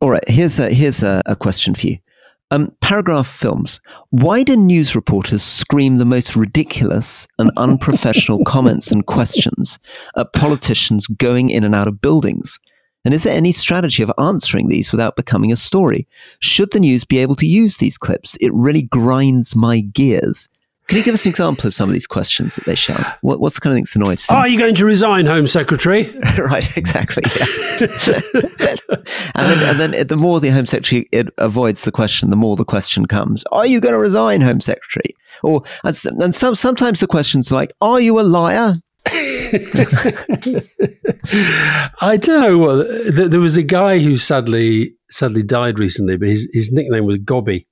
All 0.00 0.10
right. 0.10 0.28
Here's 0.28 0.58
a 0.58 0.70
here's 0.70 1.02
a, 1.02 1.22
a 1.26 1.36
question 1.36 1.74
for 1.74 1.86
you. 1.86 1.98
Um, 2.52 2.72
paragraph 2.80 3.26
films. 3.26 3.80
Why 4.10 4.44
do 4.44 4.56
news 4.56 4.94
reporters 4.94 5.42
scream 5.42 5.96
the 5.96 6.04
most 6.04 6.36
ridiculous 6.36 7.26
and 7.40 7.50
unprofessional 7.56 8.44
comments 8.46 8.92
and 8.92 9.04
questions 9.04 9.80
at 10.16 10.32
politicians 10.32 11.08
going 11.08 11.50
in 11.50 11.64
and 11.64 11.74
out 11.74 11.88
of 11.88 12.00
buildings? 12.00 12.60
And 13.04 13.12
is 13.12 13.24
there 13.24 13.36
any 13.36 13.50
strategy 13.50 14.02
of 14.02 14.12
answering 14.18 14.68
these 14.68 14.92
without 14.92 15.16
becoming 15.16 15.52
a 15.52 15.56
story? 15.56 16.06
Should 16.38 16.70
the 16.70 16.80
news 16.80 17.04
be 17.04 17.18
able 17.18 17.34
to 17.36 17.46
use 17.46 17.78
these 17.78 17.98
clips? 17.98 18.36
It 18.40 18.52
really 18.54 18.82
grinds 18.82 19.56
my 19.56 19.80
gears. 19.80 20.48
Can 20.88 20.98
you 20.98 21.04
give 21.04 21.14
us 21.14 21.24
an 21.24 21.30
example 21.30 21.66
of 21.66 21.74
some 21.74 21.88
of 21.88 21.94
these 21.94 22.06
questions 22.06 22.54
that 22.56 22.64
they 22.64 22.76
shout? 22.76 23.16
What, 23.20 23.40
what's 23.40 23.56
the 23.56 23.60
kind 23.60 23.72
of 23.72 23.78
things 23.78 23.92
that 23.92 24.00
annoys 24.00 24.28
Are 24.30 24.44
oh, 24.44 24.46
you 24.46 24.56
going 24.56 24.76
to 24.76 24.84
resign, 24.84 25.26
Home 25.26 25.48
Secretary? 25.48 26.16
right, 26.38 26.76
exactly. 26.76 27.22
And, 29.34 29.50
then, 29.50 29.62
and 29.68 29.80
then 29.94 30.06
the 30.06 30.16
more 30.16 30.40
the 30.40 30.48
Home 30.50 30.64
Secretary 30.66 31.06
avoids 31.38 31.84
the 31.84 31.92
question, 31.92 32.30
the 32.30 32.36
more 32.36 32.56
the 32.56 32.64
question 32.64 33.06
comes. 33.06 33.44
Are 33.52 33.66
you 33.66 33.80
going 33.80 33.92
to 33.92 33.98
resign, 33.98 34.40
Home 34.40 34.60
Secretary? 34.60 35.14
Or 35.42 35.62
and, 35.84 35.94
and 36.22 36.34
some, 36.34 36.54
sometimes 36.54 37.00
the 37.00 37.06
question's 37.06 37.52
like, 37.52 37.72
Are 37.80 38.00
you 38.00 38.18
a 38.18 38.22
liar? 38.22 38.76
I 42.00 42.18
don't 42.20 42.40
know 42.40 42.58
what. 42.58 43.30
There 43.30 43.40
was 43.40 43.56
a 43.56 43.62
guy 43.62 43.98
who 43.98 44.16
sadly 44.16 44.96
sadly 45.10 45.42
died 45.42 45.78
recently, 45.78 46.16
but 46.16 46.28
his, 46.28 46.48
his 46.52 46.72
nickname 46.72 47.04
was 47.04 47.18
Gobby. 47.18 47.66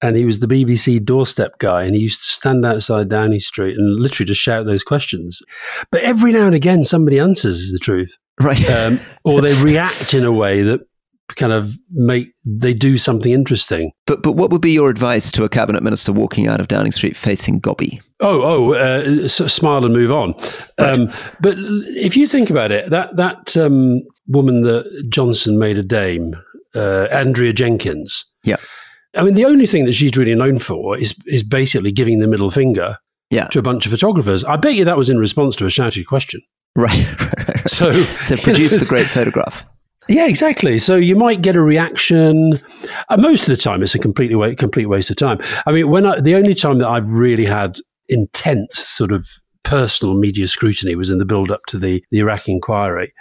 And 0.00 0.16
he 0.16 0.24
was 0.24 0.38
the 0.38 0.46
BBC 0.46 1.04
doorstep 1.04 1.58
guy, 1.58 1.82
and 1.82 1.94
he 1.94 2.00
used 2.02 2.20
to 2.20 2.28
stand 2.28 2.64
outside 2.64 3.08
Downing 3.08 3.40
Street 3.40 3.76
and 3.76 4.00
literally 4.00 4.28
just 4.28 4.40
shout 4.40 4.64
those 4.64 4.84
questions. 4.84 5.42
But 5.90 6.02
every 6.02 6.30
now 6.32 6.46
and 6.46 6.54
again, 6.54 6.84
somebody 6.84 7.18
answers, 7.18 7.58
is 7.60 7.72
the 7.72 7.80
truth. 7.80 8.16
Right. 8.40 8.64
Um, 8.70 9.00
or 9.24 9.40
they 9.40 9.60
react 9.62 10.14
in 10.14 10.24
a 10.24 10.30
way 10.30 10.62
that 10.62 10.82
kind 11.36 11.52
of 11.52 11.72
make 11.90 12.28
they 12.44 12.72
do 12.72 12.96
something 12.96 13.32
interesting. 13.32 13.90
But 14.06 14.22
but 14.22 14.32
what 14.32 14.50
would 14.50 14.60
be 14.60 14.70
your 14.70 14.88
advice 14.90 15.32
to 15.32 15.44
a 15.44 15.48
cabinet 15.48 15.82
minister 15.82 16.12
walking 16.12 16.46
out 16.46 16.60
of 16.60 16.68
Downing 16.68 16.92
Street 16.92 17.16
facing 17.16 17.58
Gobby? 17.58 18.00
Oh 18.20 18.42
oh, 18.42 18.74
uh, 18.74 19.28
smile 19.28 19.84
and 19.84 19.92
move 19.92 20.12
on. 20.12 20.34
Right. 20.78 20.90
Um, 20.90 21.12
but 21.40 21.56
if 21.58 22.16
you 22.16 22.26
think 22.28 22.48
about 22.48 22.70
it, 22.70 22.90
that 22.90 23.16
that 23.16 23.56
um, 23.56 24.02
woman 24.28 24.62
that 24.62 25.06
Johnson 25.10 25.58
made 25.58 25.78
a 25.78 25.82
dame, 25.82 26.36
uh, 26.74 27.08
Andrea 27.10 27.52
Jenkyns, 27.52 28.24
Yeah. 28.44 28.56
I 29.16 29.22
mean, 29.22 29.34
the 29.34 29.44
only 29.44 29.66
thing 29.66 29.84
that 29.84 29.94
she's 29.94 30.16
really 30.16 30.34
known 30.34 30.58
for 30.58 30.96
is 30.98 31.14
is 31.26 31.42
basically 31.42 31.92
giving 31.92 32.18
the 32.18 32.26
middle 32.26 32.50
finger 32.50 32.98
yeah. 33.30 33.46
to 33.48 33.58
a 33.58 33.62
bunch 33.62 33.86
of 33.86 33.92
photographers. 33.92 34.44
I 34.44 34.56
bet 34.56 34.74
you 34.74 34.84
that 34.84 34.96
was 34.96 35.10
in 35.10 35.18
response 35.18 35.56
to 35.56 35.66
a 35.66 35.70
shouted 35.70 36.06
question. 36.06 36.40
Right. 36.76 37.06
so, 37.66 38.02
so 38.22 38.36
produce 38.36 38.78
the 38.78 38.86
great 38.86 39.06
photograph. 39.06 39.64
Yeah, 40.08 40.26
exactly. 40.26 40.78
So 40.78 40.96
you 40.96 41.16
might 41.16 41.42
get 41.42 41.54
a 41.54 41.60
reaction. 41.60 42.54
Uh, 43.10 43.18
most 43.18 43.42
of 43.42 43.48
the 43.48 43.56
time, 43.56 43.82
it's 43.82 43.94
a 43.94 43.98
completely 43.98 44.36
wa- 44.36 44.54
complete 44.56 44.86
waste 44.86 45.10
of 45.10 45.16
time. 45.16 45.38
I 45.66 45.72
mean, 45.72 45.90
when 45.90 46.06
I, 46.06 46.20
the 46.20 46.34
only 46.34 46.54
time 46.54 46.78
that 46.78 46.88
I've 46.88 47.10
really 47.10 47.44
had 47.44 47.76
intense 48.08 48.78
sort 48.78 49.12
of 49.12 49.28
personal 49.64 50.14
media 50.14 50.48
scrutiny 50.48 50.94
was 50.94 51.10
in 51.10 51.18
the 51.18 51.26
build 51.26 51.50
up 51.50 51.60
to 51.66 51.78
the, 51.78 52.02
the 52.10 52.20
Iraq 52.20 52.48
inquiry. 52.48 53.12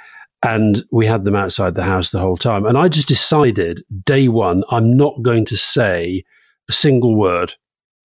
And 0.44 0.84
we 0.92 1.08
had 1.08 1.26
them 1.26 1.36
outside 1.36 1.76
the 1.76 1.84
house 1.84 2.12
the 2.12 2.20
whole 2.20 2.38
time. 2.38 2.66
And 2.66 2.78
I 2.78 2.88
just 2.90 3.08
decided 3.08 3.84
day 4.06 4.28
one, 4.28 4.64
I'm 4.70 4.96
not 4.96 5.22
going 5.24 5.46
to 5.46 5.58
say 5.58 6.24
a 6.70 6.74
single 6.74 7.16
word 7.16 7.56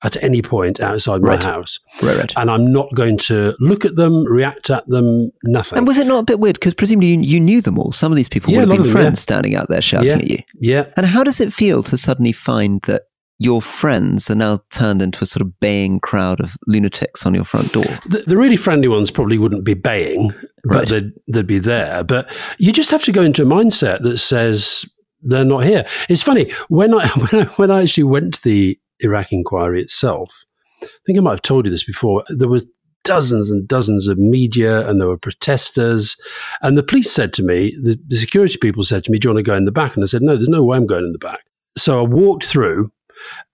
at 0.04 0.20
any 0.22 0.42
point 0.42 0.80
outside 0.80 1.22
right. 1.22 1.40
my 1.40 1.50
house. 1.50 1.78
Right, 2.00 2.16
right. 2.16 2.32
And 2.36 2.50
I'm 2.50 2.72
not 2.72 2.92
going 2.94 3.18
to 3.18 3.54
look 3.60 3.84
at 3.84 3.96
them, 3.96 4.24
react 4.24 4.70
at 4.70 4.86
them, 4.88 5.30
nothing. 5.44 5.78
And 5.78 5.86
was 5.86 5.98
it 5.98 6.06
not 6.06 6.20
a 6.20 6.24
bit 6.24 6.40
weird? 6.40 6.54
Because 6.54 6.74
presumably 6.74 7.08
you, 7.08 7.20
you, 7.20 7.40
knew 7.40 7.60
them 7.60 7.78
all. 7.78 7.92
Some 7.92 8.10
of 8.10 8.16
these 8.16 8.28
people 8.28 8.52
yeah, 8.52 8.60
would 8.60 8.68
have 8.68 8.78
been 8.78 8.84
them, 8.84 8.92
friends 8.92 9.20
yeah. 9.20 9.22
standing 9.22 9.54
out 9.54 9.68
there 9.68 9.80
shouting 9.80 10.08
yeah. 10.08 10.16
at 10.16 10.28
you. 10.28 10.38
Yeah. 10.60 10.86
And 10.96 11.06
how 11.06 11.22
does 11.22 11.40
it 11.40 11.52
feel 11.52 11.82
to 11.84 11.96
suddenly 11.96 12.32
find 12.32 12.82
that 12.82 13.02
your 13.44 13.62
friends 13.62 14.30
are 14.30 14.34
now 14.34 14.60
turned 14.70 15.02
into 15.02 15.22
a 15.22 15.26
sort 15.26 15.42
of 15.42 15.58
baying 15.60 16.00
crowd 16.00 16.40
of 16.40 16.56
lunatics 16.66 17.26
on 17.26 17.34
your 17.34 17.44
front 17.44 17.72
door? 17.72 17.84
The, 18.06 18.24
the 18.26 18.36
really 18.36 18.56
friendly 18.56 18.88
ones 18.88 19.10
probably 19.10 19.38
wouldn't 19.38 19.64
be 19.64 19.74
baying, 19.74 20.32
but 20.64 20.88
they'd, 20.88 21.12
they'd 21.28 21.46
be 21.46 21.58
there. 21.58 22.04
But 22.04 22.32
you 22.58 22.72
just 22.72 22.90
have 22.90 23.04
to 23.04 23.12
go 23.12 23.22
into 23.22 23.42
a 23.42 23.46
mindset 23.46 24.02
that 24.02 24.18
says, 24.18 24.84
they're 25.22 25.44
not 25.44 25.64
here. 25.64 25.86
It's 26.08 26.22
funny 26.22 26.52
when 26.68 26.94
I 26.94 27.06
when 27.30 27.42
I, 27.42 27.44
when 27.54 27.70
I 27.70 27.82
actually 27.82 28.04
went 28.04 28.34
to 28.34 28.42
the 28.42 28.78
Iraq 29.00 29.32
inquiry 29.32 29.80
itself, 29.80 30.44
I 30.82 30.88
think 31.06 31.18
I 31.18 31.22
might 31.22 31.32
have 31.32 31.42
told 31.42 31.64
you 31.64 31.70
this 31.70 31.84
before. 31.84 32.24
There 32.28 32.48
were 32.48 32.60
dozens 33.04 33.50
and 33.50 33.66
dozens 33.66 34.08
of 34.08 34.18
media, 34.18 34.88
and 34.88 35.00
there 35.00 35.08
were 35.08 35.18
protesters. 35.18 36.16
And 36.60 36.76
the 36.76 36.82
police 36.82 37.10
said 37.10 37.32
to 37.34 37.42
me, 37.42 37.76
the, 37.82 37.98
the 38.06 38.16
security 38.16 38.58
people 38.60 38.82
said 38.82 39.04
to 39.04 39.10
me, 39.10 39.18
"Do 39.18 39.28
you 39.28 39.34
want 39.34 39.44
to 39.44 39.50
go 39.50 39.56
in 39.56 39.64
the 39.64 39.72
back?" 39.72 39.94
And 39.94 40.02
I 40.02 40.06
said, 40.06 40.22
"No, 40.22 40.36
there's 40.36 40.48
no 40.48 40.62
way 40.62 40.76
I'm 40.76 40.86
going 40.86 41.04
in 41.04 41.12
the 41.12 41.18
back." 41.18 41.40
So 41.76 42.00
I 42.00 42.06
walked 42.06 42.44
through, 42.44 42.92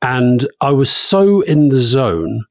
and 0.03 0.47
I 0.61 0.71
was 0.71 0.91
so 0.91 1.41
in 1.43 1.69
the 1.69 1.81
zone 1.81 2.45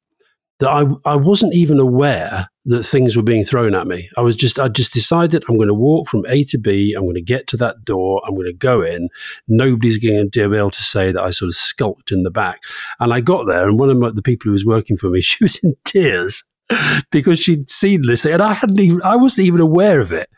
that 0.59 0.69
I 0.69 0.86
I 1.05 1.15
wasn't 1.15 1.53
even 1.53 1.79
aware 1.79 2.50
that 2.67 2.83
things 2.83 3.15
were 3.15 3.24
being 3.24 3.45
thrown 3.45 3.74
at 3.74 3.88
me. 3.88 4.09
I 4.17 4.21
was 4.21 4.36
just, 4.36 4.59
I 4.59 4.67
just 4.67 4.91
decided 4.91 5.45
I'm 5.47 5.55
going 5.55 5.69
to 5.69 5.74
walk 5.74 6.09
from 6.09 6.25
A 6.27 6.43
to 6.45 6.57
B. 6.57 6.93
I'm 6.93 7.03
going 7.03 7.15
to 7.15 7.21
get 7.21 7.47
to 7.47 7.57
that 7.57 7.86
door. 7.86 8.21
I'm 8.27 8.36
going 8.36 8.45
to 8.45 8.53
go 8.53 8.81
in. 8.81 9.07
Nobody's 9.47 9.97
going 9.97 10.29
to 10.29 10.50
be 10.50 10.57
able 10.57 10.71
to 10.71 10.83
say 10.83 11.13
that 11.13 11.24
I 11.24 11.29
sort 11.29 11.47
of 11.47 11.55
skulked 11.55 12.12
in 12.12 12.24
the 12.24 12.29
back. 12.29 12.59
And 13.00 13.13
I 13.13 13.21
got 13.21 13.47
there, 13.47 13.67
and 13.67 13.79
one 13.79 13.89
of 13.89 13.97
my, 13.97 14.12
the 14.12 14.21
people 14.21 14.50
who 14.50 14.51
was 14.51 14.65
working 14.65 14.97
for 14.97 15.09
me, 15.09 15.21
she 15.27 15.43
was 15.43 15.57
in 15.59 15.75
tears 15.86 16.43
because 17.12 17.39
she'd 17.39 17.69
seen 17.69 18.01
this 18.05 18.25
and 18.25 18.41
I 18.41 18.53
hadn't 18.53 18.79
even, 18.79 19.01
I 19.03 19.15
wasn't 19.15 19.47
even 19.47 19.62
aware 19.62 20.01
of 20.01 20.12
it 20.12 20.29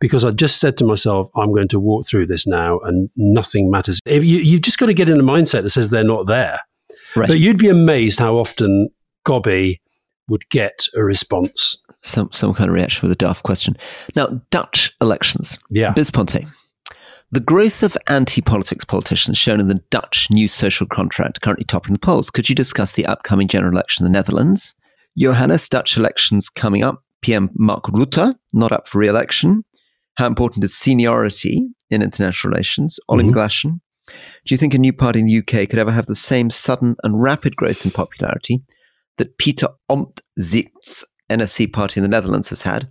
because 0.00 0.24
I 0.24 0.30
just 0.30 0.60
said 0.60 0.76
to 0.78 0.84
myself, 0.84 1.28
I'm 1.36 1.52
going 1.54 1.68
to 1.68 1.80
walk 1.80 2.06
through 2.06 2.26
this 2.26 2.46
now 2.46 2.78
and 2.80 3.10
nothing 3.16 3.70
matters. 3.70 4.00
If 4.04 4.24
you, 4.24 4.38
you've 4.38 4.62
just 4.62 4.78
got 4.78 4.86
to 4.86 4.94
get 4.94 5.08
in 5.08 5.18
a 5.18 5.22
mindset 5.22 5.62
that 5.62 5.70
says 5.70 5.90
they're 5.90 6.04
not 6.04 6.26
there. 6.26 6.60
Right. 7.16 7.28
But 7.28 7.38
you'd 7.38 7.58
be 7.58 7.68
amazed 7.68 8.18
how 8.18 8.36
often 8.36 8.90
Gobby 9.24 9.80
would 10.28 10.48
get 10.50 10.86
a 10.94 11.02
response. 11.02 11.76
Some 12.00 12.30
some 12.32 12.54
kind 12.54 12.68
of 12.68 12.74
reaction 12.74 13.08
with 13.08 13.12
a 13.12 13.18
daft 13.18 13.42
question. 13.42 13.76
Now, 14.14 14.40
Dutch 14.50 14.92
elections. 15.00 15.58
Yeah. 15.70 15.92
Biz 15.92 16.10
Ponte. 16.10 16.44
The 17.30 17.40
growth 17.40 17.82
of 17.82 17.96
anti 18.06 18.40
politics 18.40 18.84
politicians 18.84 19.36
shown 19.36 19.60
in 19.60 19.68
the 19.68 19.82
Dutch 19.90 20.28
New 20.30 20.48
Social 20.48 20.86
Contract 20.86 21.40
currently 21.40 21.64
topping 21.64 21.92
the 21.92 21.98
polls. 21.98 22.30
Could 22.30 22.48
you 22.48 22.54
discuss 22.54 22.92
the 22.92 23.06
upcoming 23.06 23.48
general 23.48 23.72
election 23.72 24.06
in 24.06 24.12
the 24.12 24.16
Netherlands? 24.16 24.74
Johannes, 25.18 25.68
Dutch 25.68 25.96
elections 25.96 26.48
coming 26.48 26.82
up. 26.82 27.02
PM 27.22 27.50
Mark 27.54 27.84
Rutte, 27.86 28.34
not 28.52 28.70
up 28.70 28.86
for 28.86 28.98
re 28.98 29.08
election. 29.08 29.64
How 30.14 30.26
important 30.26 30.62
is 30.64 30.76
seniority 30.76 31.66
in 31.90 32.02
international 32.02 32.52
relations? 32.52 33.00
Olim 33.08 33.32
mm-hmm. 33.32 33.70
Do 34.06 34.54
you 34.54 34.56
think 34.56 34.74
a 34.74 34.78
new 34.78 34.92
party 34.92 35.18
in 35.18 35.26
the 35.26 35.38
UK 35.38 35.68
could 35.68 35.78
ever 35.78 35.90
have 35.90 36.06
the 36.06 36.14
same 36.14 36.48
sudden 36.48 36.94
and 37.02 37.20
rapid 37.20 37.56
growth 37.56 37.84
in 37.84 37.90
popularity 37.90 38.62
that 39.16 39.36
Peter 39.38 39.68
Omtzigt's 39.90 41.04
NSC 41.28 41.72
party 41.72 41.98
in 41.98 42.02
the 42.02 42.08
Netherlands 42.08 42.48
has 42.48 42.62
had, 42.62 42.88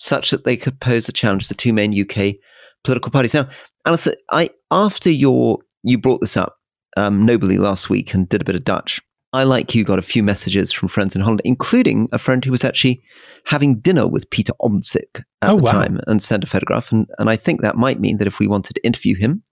such 0.00 0.30
that 0.30 0.44
they 0.44 0.56
could 0.56 0.80
pose 0.80 1.08
a 1.08 1.12
challenge 1.12 1.44
to 1.44 1.48
the 1.48 1.54
two 1.54 1.72
main 1.72 1.92
UK 1.98 2.36
political 2.82 3.12
parties. 3.12 3.34
Now, 3.34 3.48
Alastair, 3.84 4.14
I 4.30 4.50
after 4.70 5.10
your 5.10 5.58
you 5.82 5.98
brought 5.98 6.20
this 6.20 6.36
up 6.36 6.56
um, 6.96 7.24
nobly 7.24 7.58
last 7.58 7.90
week 7.90 8.14
and 8.14 8.28
did 8.28 8.40
a 8.40 8.44
bit 8.44 8.56
of 8.56 8.64
Dutch. 8.64 9.00
I, 9.36 9.44
like 9.44 9.74
you, 9.74 9.84
got 9.84 9.98
a 9.98 10.02
few 10.02 10.22
messages 10.22 10.72
from 10.72 10.88
friends 10.88 11.14
in 11.14 11.22
Holland, 11.22 11.42
including 11.44 12.08
a 12.12 12.18
friend 12.18 12.44
who 12.44 12.50
was 12.50 12.64
actually 12.64 13.02
having 13.44 13.78
dinner 13.78 14.08
with 14.08 14.28
Peter 14.30 14.52
Omtzigt 14.60 15.22
at 15.42 15.50
oh, 15.50 15.58
the 15.58 15.64
wow. 15.64 15.72
time 15.72 16.00
and 16.06 16.22
sent 16.22 16.44
a 16.44 16.46
photograph. 16.46 16.90
And, 16.90 17.06
and 17.18 17.30
I 17.30 17.36
think 17.36 17.60
that 17.60 17.76
might 17.76 18.00
mean 18.00 18.18
that 18.18 18.26
if 18.26 18.38
we 18.38 18.46
wanted 18.46 18.74
to 18.74 18.84
interview 18.84 19.16
him 19.16 19.42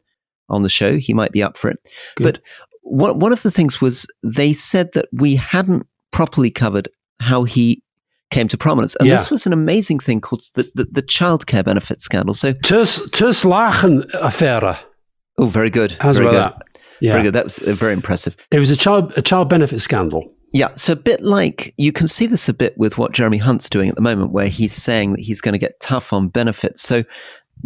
on 0.48 0.62
the 0.62 0.68
show, 0.68 0.96
he 0.96 1.14
might 1.14 1.32
be 1.32 1.42
up 1.42 1.56
for 1.56 1.70
it. 1.70 1.78
Good. 2.16 2.24
But 2.24 2.42
one, 2.82 3.18
one 3.18 3.32
of 3.32 3.42
the 3.42 3.50
things 3.50 3.80
was 3.80 4.06
they 4.22 4.52
said 4.52 4.92
that 4.92 5.06
we 5.12 5.36
hadn't 5.36 5.86
properly 6.10 6.50
covered 6.50 6.88
how 7.20 7.44
he 7.44 7.82
came 8.30 8.48
to 8.48 8.58
prominence. 8.58 8.96
And 8.96 9.08
yeah. 9.08 9.14
this 9.14 9.30
was 9.30 9.46
an 9.46 9.52
amazing 9.52 10.00
thing 10.00 10.20
called 10.20 10.42
the, 10.54 10.70
the, 10.74 10.84
the 10.90 11.02
childcare 11.02 11.64
benefit 11.64 12.00
scandal. 12.00 12.34
So, 12.34 12.52
Tuslachen 12.52 14.06
affair. 14.14 14.78
Oh, 15.38 15.46
very 15.46 15.70
good. 15.70 15.96
How's 16.00 16.18
very 16.18 16.28
about 16.28 16.58
good. 16.58 16.66
that? 16.66 16.73
Yeah. 17.04 17.12
Very 17.12 17.24
good. 17.24 17.34
That 17.34 17.44
was 17.44 17.58
uh, 17.58 17.74
very 17.74 17.92
impressive. 17.92 18.34
It 18.50 18.58
was 18.58 18.70
a 18.70 18.76
child 18.76 19.12
a 19.14 19.20
child 19.20 19.50
benefit 19.50 19.80
scandal. 19.80 20.32
Yeah, 20.54 20.68
so 20.74 20.94
a 20.94 20.96
bit 20.96 21.20
like 21.20 21.74
you 21.76 21.92
can 21.92 22.06
see 22.06 22.26
this 22.26 22.48
a 22.48 22.54
bit 22.54 22.78
with 22.78 22.96
what 22.96 23.12
Jeremy 23.12 23.36
Hunt's 23.36 23.68
doing 23.68 23.90
at 23.90 23.94
the 23.94 24.00
moment, 24.00 24.30
where 24.30 24.48
he's 24.48 24.72
saying 24.72 25.12
that 25.12 25.20
he's 25.20 25.42
going 25.42 25.52
to 25.52 25.58
get 25.58 25.80
tough 25.80 26.14
on 26.14 26.28
benefits. 26.28 26.80
So 26.80 27.04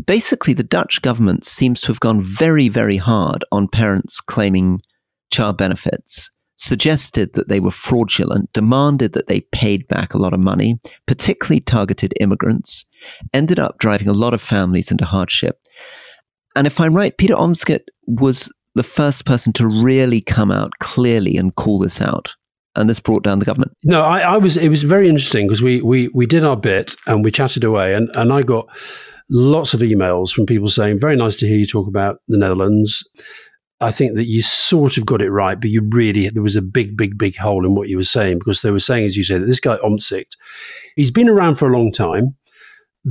basically, 0.07 0.55
the 0.55 0.65
Dutch 0.65 1.01
government 1.03 1.45
seems 1.45 1.81
to 1.83 1.89
have 1.89 2.01
gone 2.01 2.21
very, 2.21 2.69
very 2.69 2.97
hard 2.97 3.45
on 3.53 3.69
parents 3.69 4.21
claiming 4.21 4.81
child 5.31 5.57
benefits 5.57 6.33
suggested 6.57 7.35
that 7.35 7.47
they 7.47 7.61
were 7.61 7.71
fraudulent, 7.71 8.53
demanded 8.53 9.13
that 9.13 9.29
they 9.29 9.43
paid 9.53 9.87
back 9.87 10.15
a 10.15 10.19
lot 10.19 10.35
of 10.35 10.41
money, 10.41 10.81
particularly 11.07 11.61
targeted 11.61 12.13
immigrants, 12.19 12.87
ended 13.33 13.61
up 13.61 13.79
driving 13.79 14.09
a 14.09 14.13
lot 14.13 14.35
of 14.35 14.43
families 14.43 14.91
into 14.91 15.05
hardship. 15.05 15.61
And 16.57 16.67
if 16.67 16.81
I'm 16.81 16.95
right, 16.95 17.17
Peter 17.17 17.35
Omtzigt 17.35 17.85
was 18.09 18.53
the 18.79 18.83
first 18.85 19.27
person 19.27 19.53
to 19.55 19.67
really 19.67 20.21
come 20.21 20.51
out 20.51 20.73
clearly 20.79 21.37
and 21.37 21.55
call 21.57 21.81
this 21.81 22.01
out. 22.01 22.35
And 22.77 22.89
this 22.89 23.01
brought 23.01 23.25
down 23.25 23.41
the 23.41 23.45
government. 23.45 23.73
No, 23.83 24.03
I, 24.03 24.21
I 24.21 24.37
was. 24.37 24.57
It 24.57 24.69
was 24.69 24.85
very 24.85 25.09
interesting 25.09 25.49
because 25.49 25.61
we, 25.61 25.83
we 25.83 26.09
we 26.15 26.27
did 26.27 26.45
our 26.45 26.57
bit 26.57 26.95
and 27.09 27.25
we 27.25 27.33
chatted 27.33 27.65
away, 27.65 27.93
and, 27.93 28.09
and 28.15 28.33
I 28.33 28.43
got 28.43 28.69
lots 29.29 29.75
of 29.75 29.81
emails 29.81 30.31
from 30.31 30.47
people 30.47 30.69
saying, 30.69 31.01
"Very 31.01 31.17
nice 31.17 31.35
to 31.37 31.49
hear 31.49 31.57
you 31.57 31.67
talk 31.67 31.89
about 31.89 32.19
the 32.29 32.39
Netherlands." 32.39 33.03
I 33.81 33.91
think 33.91 34.15
that 34.15 34.27
you 34.27 34.43
sort 34.43 34.97
of 34.97 35.07
got 35.07 35.23
it 35.23 35.31
right, 35.31 35.61
but 35.61 35.71
you 35.71 35.89
really 35.91 36.29
there 36.29 36.43
was 36.43 36.55
a 36.55 36.63
big, 36.63 36.97
big, 36.97 37.19
big 37.19 37.37
hole 37.37 37.67
in 37.67 37.75
what 37.75 37.89
you 37.89 37.97
were 37.97 38.05
saying 38.05 38.39
because 38.39 38.63
they 38.63 38.71
were 38.71 38.81
saying, 38.81 39.07
as 39.07 39.17
you 39.17 39.25
said, 39.25 39.43
that 39.43 39.47
this 39.47 39.61
guy 39.61 39.77
Omtzigt, 39.79 40.37
he's 40.95 41.11
been 41.11 41.29
around 41.29 41.57
for 41.57 41.69
a 41.69 41.77
long 41.77 41.91
time, 41.91 42.37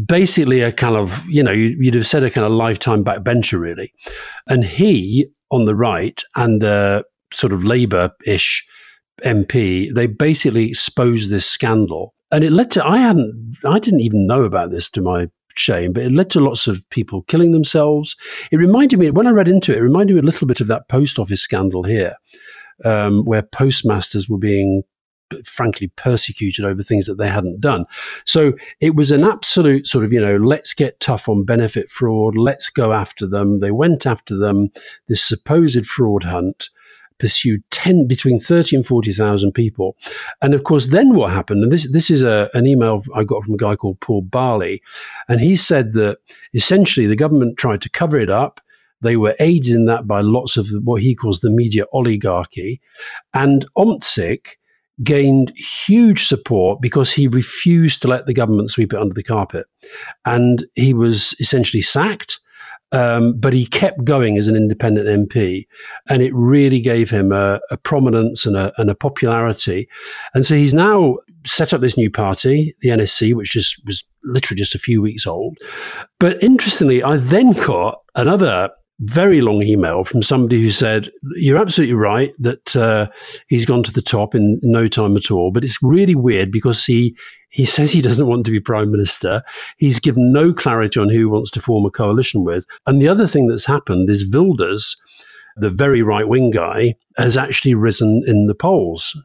basically 0.05 0.61
a 0.61 0.71
kind 0.71 0.95
of 0.95 1.25
you 1.27 1.43
know 1.43 1.51
you'd 1.51 1.95
have 1.95 2.07
said 2.07 2.23
a 2.23 2.29
kind 2.29 2.45
of 2.45 2.53
lifetime 2.53 3.03
backbencher 3.03 3.59
really, 3.59 3.91
and 4.47 4.63
he 4.63 5.27
on 5.51 5.65
the 5.65 5.75
right 5.75 6.21
and 6.35 6.63
uh, 6.63 7.03
sort 7.33 7.53
of 7.53 7.63
Labour-ish 7.63 8.65
MP, 9.23 9.93
they 9.93 10.07
basically 10.07 10.69
exposed 10.69 11.29
this 11.29 11.45
scandal, 11.45 12.13
and 12.31 12.43
it 12.43 12.51
led 12.51 12.71
to 12.71 12.85
I 12.85 12.97
hadn't 12.97 13.55
I 13.65 13.79
didn't 13.79 14.01
even 14.01 14.27
know 14.27 14.43
about 14.43 14.71
this 14.71 14.89
to 14.91 15.01
my 15.01 15.29
shame, 15.55 15.93
but 15.93 16.03
it 16.03 16.11
led 16.11 16.29
to 16.31 16.39
lots 16.39 16.67
of 16.67 16.87
people 16.89 17.23
killing 17.23 17.51
themselves. 17.51 18.15
It 18.51 18.57
reminded 18.57 18.99
me, 18.99 19.09
when 19.09 19.27
I 19.27 19.31
read 19.31 19.47
into 19.47 19.71
it, 19.71 19.79
it 19.79 19.83
reminded 19.83 20.13
me 20.13 20.19
a 20.19 20.25
little 20.25 20.47
bit 20.47 20.61
of 20.61 20.67
that 20.67 20.87
post 20.87 21.17
office 21.17 21.41
scandal 21.41 21.83
here, 21.83 22.15
um, 22.85 23.23
where 23.25 23.41
postmasters 23.41 24.29
were 24.29 24.37
being 24.37 24.83
frankly 25.45 25.87
persecuted 25.95 26.65
over 26.65 26.81
things 26.81 27.05
that 27.05 27.17
they 27.17 27.29
hadn't 27.29 27.61
done. 27.61 27.85
So 28.25 28.53
it 28.79 28.95
was 28.95 29.11
an 29.11 29.23
absolute 29.23 29.87
sort 29.87 30.03
of, 30.03 30.13
you 30.13 30.21
know, 30.21 30.37
let's 30.37 30.73
get 30.73 30.99
tough 30.99 31.27
on 31.27 31.45
benefit 31.45 31.89
fraud, 31.89 32.37
let's 32.37 32.69
go 32.69 32.93
after 32.93 33.27
them. 33.27 33.59
They 33.59 33.71
went 33.71 34.05
after 34.05 34.37
them, 34.37 34.69
this 35.07 35.23
supposed 35.23 35.85
fraud 35.85 36.23
hunt 36.23 36.69
pursued 37.19 37.63
10 37.71 38.07
between 38.07 38.39
30 38.39 38.77
and 38.77 38.85
40,000 38.85 39.51
people. 39.51 39.95
And 40.41 40.53
of 40.53 40.63
course, 40.63 40.87
then 40.87 41.15
what 41.15 41.31
happened, 41.31 41.63
and 41.63 41.71
this, 41.71 41.91
this 41.91 42.09
is 42.09 42.21
a, 42.21 42.49
an 42.53 42.67
email 42.67 43.03
I 43.13 43.23
got 43.23 43.43
from 43.43 43.55
a 43.55 43.57
guy 43.57 43.75
called 43.75 43.99
Paul 43.99 44.21
Barley, 44.21 44.81
and 45.27 45.41
he 45.41 45.55
said 45.55 45.93
that 45.93 46.19
essentially 46.53 47.07
the 47.07 47.15
government 47.15 47.57
tried 47.57 47.81
to 47.81 47.89
cover 47.89 48.19
it 48.19 48.29
up. 48.29 48.61
They 49.01 49.15
were 49.15 49.35
aided 49.39 49.73
in 49.73 49.85
that 49.85 50.07
by 50.07 50.21
lots 50.21 50.57
of 50.57 50.67
what 50.83 51.01
he 51.01 51.13
calls 51.13 51.39
the 51.39 51.51
media 51.51 51.85
oligarchy. 51.93 52.81
And 53.33 53.65
Omtzigt 53.77 54.55
gained 55.03 55.53
huge 55.85 56.25
support 56.25 56.81
because 56.81 57.13
he 57.13 57.27
refused 57.27 58.01
to 58.01 58.07
let 58.07 58.25
the 58.25 58.33
government 58.33 58.71
sweep 58.71 58.93
it 58.93 58.99
under 58.99 59.13
the 59.13 59.23
carpet. 59.23 59.67
And 60.25 60.65
he 60.75 60.93
was 60.93 61.35
essentially 61.39 61.81
sacked 61.81 62.39
um, 62.91 63.33
but 63.37 63.53
he 63.53 63.65
kept 63.65 64.05
going 64.05 64.37
as 64.37 64.47
an 64.47 64.55
independent 64.55 65.07
MP, 65.07 65.67
and 66.09 66.21
it 66.21 66.33
really 66.33 66.79
gave 66.79 67.09
him 67.09 67.31
a, 67.31 67.59
a 67.69 67.77
prominence 67.77 68.45
and 68.45 68.55
a, 68.55 68.71
and 68.79 68.89
a, 68.89 68.95
popularity. 68.95 69.89
And 70.33 70.45
so 70.45 70.55
he's 70.55 70.73
now 70.73 71.17
set 71.45 71.73
up 71.73 71.81
this 71.81 71.97
new 71.97 72.09
party, 72.09 72.75
the 72.81 72.89
NSC, 72.89 73.33
which 73.33 73.51
just 73.51 73.81
was 73.85 74.05
literally 74.23 74.57
just 74.57 74.75
a 74.75 74.79
few 74.79 75.01
weeks 75.01 75.27
old. 75.27 75.57
But 76.19 76.41
interestingly, 76.41 77.03
I 77.03 77.17
then 77.17 77.51
got 77.51 77.99
another 78.15 78.69
very 78.99 79.41
long 79.41 79.61
email 79.61 80.03
from 80.03 80.23
somebody 80.23 80.61
who 80.61 80.71
said, 80.71 81.11
You're 81.35 81.59
absolutely 81.59 81.95
right 81.95 82.33
that 82.39 82.75
uh, 82.75 83.07
he's 83.47 83.65
gone 83.65 83.83
to 83.83 83.93
the 83.93 84.01
top 84.01 84.33
in 84.33 84.59
no 84.63 84.87
time 84.87 85.15
at 85.17 85.29
all. 85.31 85.51
But 85.51 85.63
it's 85.63 85.81
really 85.81 86.15
weird 86.15 86.51
because 86.51 86.85
he 86.85 87.15
he 87.49 87.65
says 87.65 87.91
he 87.91 88.01
doesn't 88.01 88.27
want 88.27 88.45
to 88.45 88.51
be 88.51 88.59
prime 88.59 88.91
minister. 88.91 89.43
He's 89.77 89.99
given 89.99 90.33
no 90.33 90.53
clarity 90.53 90.99
on 90.99 91.09
who 91.09 91.17
he 91.17 91.25
wants 91.25 91.51
to 91.51 91.61
form 91.61 91.85
a 91.85 91.91
coalition 91.91 92.43
with. 92.43 92.65
And 92.85 93.01
the 93.01 93.07
other 93.07 93.27
thing 93.27 93.47
that's 93.47 93.65
happened 93.65 94.09
is 94.09 94.29
Wilders, 94.29 94.95
the 95.55 95.69
very 95.69 96.01
right 96.01 96.27
wing 96.27 96.51
guy, 96.51 96.95
has 97.17 97.37
actually 97.37 97.73
risen 97.73 98.23
in 98.27 98.47
the 98.47 98.55
polls. 98.55 99.15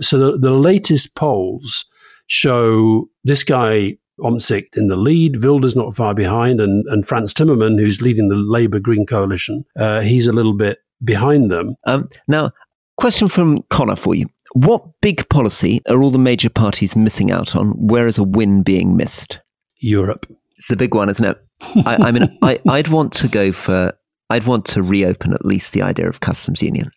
So 0.00 0.18
the, 0.18 0.38
the 0.38 0.52
latest 0.52 1.14
polls 1.14 1.84
show 2.26 3.08
this 3.24 3.42
guy 3.42 3.98
Omtzigt 4.20 4.76
in 4.76 4.88
the 4.88 4.96
lead. 4.96 5.42
Wilders 5.42 5.76
not 5.76 5.94
far 5.94 6.14
behind, 6.14 6.60
and, 6.60 6.84
and 6.86 7.06
Frans 7.06 7.34
Timmermans, 7.34 7.80
who's 7.80 8.00
leading 8.02 8.28
the 8.28 8.36
Labour 8.36 8.78
Green 8.78 9.06
coalition, 9.06 9.64
uh, 9.78 10.00
he's 10.00 10.26
a 10.26 10.32
little 10.32 10.56
bit 10.56 10.78
behind 11.02 11.50
them. 11.50 11.76
Um, 11.86 12.08
now, 12.28 12.50
question 12.96 13.28
from 13.28 13.62
Connor 13.70 13.96
for 13.96 14.14
you. 14.14 14.26
What 14.52 15.00
big 15.00 15.28
policy 15.28 15.80
are 15.88 16.00
all 16.02 16.10
the 16.10 16.18
major 16.18 16.48
parties 16.48 16.94
missing 16.94 17.30
out 17.32 17.56
on? 17.56 17.70
Where 17.70 18.06
is 18.06 18.18
a 18.18 18.22
win 18.22 18.62
being 18.62 18.96
missed? 18.96 19.40
Europe. 19.78 20.26
It's 20.56 20.68
the 20.68 20.76
big 20.76 20.94
one, 20.94 21.10
isn't 21.10 21.24
it? 21.24 21.38
I, 21.84 21.96
I 21.96 22.10
mean, 22.12 22.38
I, 22.42 22.60
I'd 22.68 22.88
want 22.88 23.12
to 23.14 23.28
go 23.28 23.50
for, 23.50 23.92
I'd 24.30 24.46
want 24.46 24.64
to 24.66 24.82
reopen 24.82 25.34
at 25.34 25.44
least 25.44 25.72
the 25.72 25.82
idea 25.82 26.08
of 26.08 26.20
customs 26.20 26.62
union. 26.62 26.90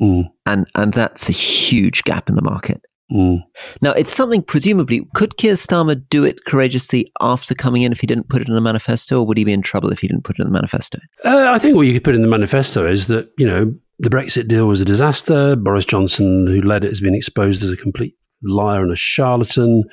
Mm. 0.00 0.30
And, 0.46 0.66
and 0.76 0.94
that's 0.94 1.28
a 1.28 1.32
huge 1.32 2.04
gap 2.04 2.28
in 2.28 2.36
the 2.36 2.42
market. 2.42 2.80
Mm. 3.12 3.44
Now, 3.82 3.92
it's 3.92 4.14
something 4.14 4.42
presumably, 4.42 5.06
could 5.14 5.36
Keir 5.36 5.54
Starmer 5.54 6.02
do 6.08 6.24
it 6.24 6.44
courageously 6.46 7.12
after 7.20 7.54
coming 7.54 7.82
in 7.82 7.92
if 7.92 8.00
he 8.00 8.06
didn't 8.06 8.28
put 8.28 8.40
it 8.40 8.48
in 8.48 8.54
the 8.54 8.60
manifesto, 8.60 9.20
or 9.20 9.26
would 9.26 9.36
he 9.36 9.44
be 9.44 9.52
in 9.52 9.62
trouble 9.62 9.92
if 9.92 10.00
he 10.00 10.08
didn't 10.08 10.24
put 10.24 10.38
it 10.38 10.42
in 10.42 10.46
the 10.46 10.52
manifesto? 10.52 10.98
Uh, 11.24 11.50
I 11.52 11.58
think 11.58 11.76
what 11.76 11.86
you 11.86 11.92
could 11.92 12.04
put 12.04 12.14
in 12.14 12.22
the 12.22 12.28
manifesto 12.28 12.86
is 12.86 13.08
that, 13.08 13.30
you 13.36 13.46
know, 13.46 13.74
the 13.98 14.10
Brexit 14.10 14.48
deal 14.48 14.66
was 14.66 14.80
a 14.80 14.84
disaster. 14.84 15.54
Boris 15.56 15.84
Johnson, 15.84 16.46
who 16.46 16.62
led 16.62 16.84
it, 16.84 16.88
has 16.88 17.00
been 17.00 17.14
exposed 17.14 17.62
as 17.62 17.70
a 17.70 17.76
complete 17.76 18.16
liar 18.42 18.82
and 18.82 18.90
a 18.90 18.96
charlatan. 18.96 19.84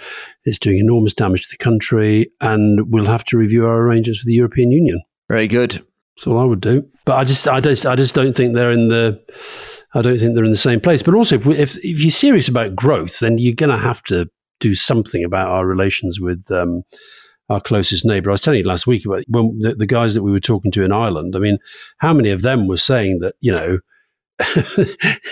It's 0.46 0.58
doing 0.58 0.80
enormous 0.80 1.14
damage 1.14 1.48
to 1.48 1.54
the 1.54 1.64
country, 1.64 2.32
and 2.42 2.92
we'll 2.92 3.06
have 3.06 3.24
to 3.26 3.38
review 3.38 3.66
our 3.66 3.82
arrangements 3.82 4.22
with 4.22 4.28
the 4.28 4.34
European 4.34 4.72
Union. 4.72 5.02
Very 5.28 5.48
good. 5.48 5.86
That's 6.16 6.26
all 6.26 6.40
I 6.40 6.46
would 6.46 6.62
do. 6.62 6.88
But 7.06 7.18
I 7.18 7.24
just, 7.24 7.48
I 7.48 7.60
just, 7.60 7.86
I 7.86 7.96
just 7.96 8.16
don't 8.16 8.34
think 8.34 8.56
they're 8.56 8.72
in 8.72 8.88
the. 8.88 9.22
I 9.94 10.02
don't 10.02 10.18
think 10.20 10.36
they're 10.36 10.44
in 10.44 10.52
the 10.52 10.58
same 10.58 10.80
place. 10.80 11.02
But 11.02 11.16
also, 11.16 11.36
if, 11.36 11.46
we, 11.46 11.58
if, 11.58 11.78
if 11.78 12.02
you're 12.02 12.12
serious 12.12 12.48
about 12.48 12.76
growth, 12.76 13.20
then 13.20 13.38
you're 13.38 13.56
going 13.56 13.72
to 13.72 13.78
have 13.78 14.04
to 14.04 14.30
do 14.60 14.76
something 14.76 15.24
about 15.24 15.48
our 15.48 15.66
relations 15.66 16.20
with 16.20 16.50
um, 16.52 16.84
our 17.50 17.60
closest 17.60 18.06
neighbour. 18.06 18.30
I 18.30 18.34
was 18.34 18.42
telling 18.42 18.60
you 18.60 18.66
last 18.66 18.86
week 18.86 19.06
about 19.06 19.24
when 19.28 19.58
the, 19.60 19.76
the, 19.76 19.88
guys 19.88 20.14
that 20.14 20.24
we 20.24 20.32
were 20.32 20.40
talking 20.40 20.72
to 20.74 20.84
in 20.84 20.92
Ireland. 20.92 21.36
I 21.36 21.40
mean, 21.40 21.58
how 21.98 22.14
many 22.14 22.30
of 22.30 22.42
them 22.44 22.68
were 22.68 22.78
saying 22.78 23.20
that 23.20 23.36
you 23.42 23.54
know 23.54 23.80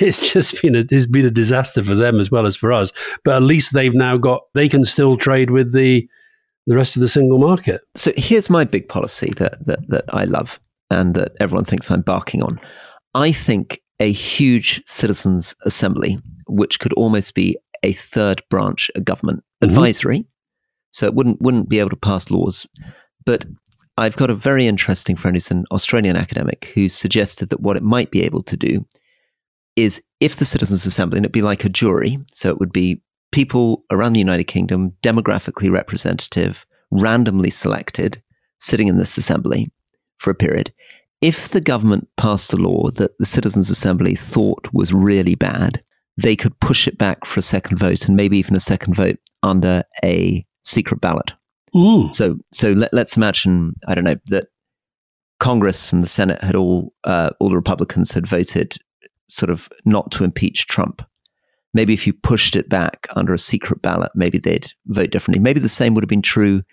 it's 0.01 0.31
just 0.31 0.61
been 0.61 0.75
a 0.75 0.85
it's 0.89 1.05
been 1.05 1.25
a 1.25 1.31
disaster 1.31 1.83
for 1.83 1.95
them 1.95 2.19
as 2.19 2.31
well 2.31 2.45
as 2.45 2.55
for 2.55 2.73
us. 2.73 2.91
But 3.23 3.35
at 3.35 3.43
least 3.43 3.73
they've 3.73 3.93
now 3.93 4.17
got 4.17 4.43
they 4.53 4.67
can 4.67 4.83
still 4.83 5.17
trade 5.17 5.51
with 5.51 5.73
the 5.73 6.07
the 6.65 6.75
rest 6.75 6.97
of 6.97 7.01
the 7.01 7.07
single 7.07 7.37
market. 7.37 7.81
So 7.95 8.11
here's 8.17 8.49
my 8.49 8.65
big 8.65 8.89
policy 8.89 9.31
that 9.37 9.65
that, 9.65 9.87
that 9.89 10.05
I 10.09 10.25
love 10.25 10.59
and 10.89 11.15
that 11.15 11.33
everyone 11.39 11.65
thinks 11.65 11.91
I'm 11.91 12.01
barking 12.01 12.43
on. 12.43 12.59
I 13.13 13.31
think 13.31 13.81
a 13.99 14.11
huge 14.11 14.81
citizens 14.85 15.55
assembly, 15.63 16.19
which 16.47 16.79
could 16.79 16.93
almost 16.93 17.33
be 17.33 17.57
a 17.83 17.93
third 17.93 18.41
branch 18.49 18.89
of 18.95 19.05
government, 19.05 19.39
mm-hmm. 19.39 19.69
advisory, 19.69 20.25
so 20.91 21.05
it 21.05 21.13
wouldn't 21.13 21.41
wouldn't 21.41 21.69
be 21.69 21.79
able 21.79 21.89
to 21.89 21.95
pass 21.95 22.31
laws. 22.31 22.65
But 23.25 23.45
I've 23.97 24.15
got 24.15 24.29
a 24.29 24.35
very 24.35 24.67
interesting 24.67 25.15
friend 25.15 25.35
who's 25.35 25.49
an 25.51 25.65
Australian 25.71 26.15
academic 26.15 26.71
who 26.75 26.87
suggested 26.87 27.49
that 27.49 27.61
what 27.61 27.77
it 27.77 27.83
might 27.83 28.11
be 28.11 28.23
able 28.23 28.43
to 28.43 28.55
do 28.55 28.85
is 29.75 30.01
if 30.19 30.35
the 30.35 30.45
Citizens 30.45 30.85
Assembly, 30.85 31.17
and 31.17 31.25
it'd 31.25 31.31
be 31.31 31.41
like 31.41 31.63
a 31.63 31.69
jury, 31.69 32.19
so 32.31 32.49
it 32.49 32.59
would 32.59 32.71
be 32.71 33.01
people 33.31 33.83
around 33.91 34.13
the 34.13 34.19
United 34.19 34.45
Kingdom, 34.45 34.93
demographically 35.03 35.71
representative, 35.71 36.65
randomly 36.91 37.49
selected, 37.49 38.21
sitting 38.59 38.87
in 38.87 38.97
this 38.97 39.17
assembly 39.17 39.71
for 40.17 40.31
a 40.31 40.35
period. 40.35 40.73
If 41.21 41.49
the 41.49 41.61
government 41.61 42.07
passed 42.17 42.53
a 42.53 42.57
law 42.57 42.91
that 42.91 43.17
the 43.17 43.25
Citizens 43.25 43.69
Assembly 43.69 44.15
thought 44.15 44.69
was 44.71 44.93
really 44.93 45.35
bad, 45.35 45.83
they 46.15 46.35
could 46.35 46.59
push 46.59 46.87
it 46.87 46.97
back 46.97 47.25
for 47.25 47.39
a 47.39 47.43
second 47.43 47.77
vote 47.77 48.07
and 48.07 48.15
maybe 48.15 48.37
even 48.37 48.55
a 48.55 48.59
second 48.59 48.95
vote 48.95 49.17
under 49.43 49.83
a 50.03 50.45
secret 50.63 51.01
ballot. 51.01 51.33
Mm. 51.73 52.13
So, 52.13 52.37
so 52.51 52.71
let, 52.71 52.93
us 52.93 53.17
imagine, 53.17 53.73
I 53.87 53.95
don't 53.95 54.03
know, 54.03 54.15
that 54.27 54.47
Congress 55.39 55.91
and 55.91 56.03
the 56.03 56.07
Senate 56.07 56.41
had 56.43 56.55
all, 56.55 56.93
uh, 57.03 57.31
all 57.39 57.49
the 57.49 57.55
Republicans 57.55 58.11
had 58.11 58.27
voted 58.27 58.77
sort 59.27 59.49
of 59.49 59.69
not 59.85 60.11
to 60.11 60.23
impeach 60.23 60.67
Trump. 60.67 61.05
Maybe 61.73 61.93
if 61.93 62.07
you 62.07 62.13
pushed 62.13 62.55
it 62.55 62.69
back 62.69 63.07
under 63.15 63.33
a 63.33 63.39
secret 63.39 63.81
ballot, 63.81 64.11
maybe 64.15 64.39
they'd 64.39 64.71
vote 64.87 65.11
differently. 65.11 65.41
Maybe 65.41 65.59
the 65.59 65.69
same 65.69 65.93
would 65.93 66.03
have 66.03 66.09
been 66.09 66.21
true 66.21 66.63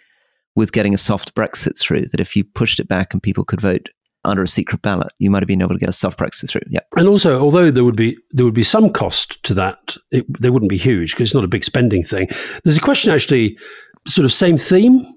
with 0.55 0.73
getting 0.73 0.95
a 0.95 0.99
soft 0.99 1.35
Brexit 1.35 1.79
through, 1.79 2.07
that 2.07 2.21
if 2.21 2.37
you 2.37 2.45
pushed 2.45 2.79
it 2.79 2.89
back 2.89 3.13
and 3.13 3.23
people 3.23 3.45
could 3.45 3.61
vote 3.61 3.89
under 4.25 4.43
a 4.43 4.49
secret 4.49 4.83
ballot, 4.83 5.13
you 5.19 5.31
might 5.31 5.43
have 5.43 5.49
been 5.49 5.63
able 5.63 5.75
to 5.75 5.79
get 5.79 5.89
a 5.89 5.93
soft 5.93 6.19
Brexit 6.19 6.51
through. 6.51 6.63
Yeah. 6.69 6.81
And 6.97 7.09
also, 7.09 7.41
although 7.41 7.71
there 7.71 7.85
would 7.85 7.97
be 7.97 8.17
there 8.31 8.45
would 8.45 8.55
be 8.55 8.63
some 8.63 8.91
cost 8.91 9.43
to 9.45 9.55
that, 9.55 9.97
it, 10.11 10.27
they 10.41 10.51
wouldn't 10.51 10.71
be 10.71 10.77
huge 10.77 11.13
because 11.13 11.29
it's 11.29 11.35
not 11.35 11.45
a 11.45 11.49
big 11.49 11.65
spending 11.65 12.05
thing. 12.05 12.29
There's 12.65 12.77
a 12.77 12.81
question 12.81 13.13
actually, 13.13 13.59
sort 14.07 14.25
of 14.25 14.33
same 14.33 14.57
theme 14.57 15.15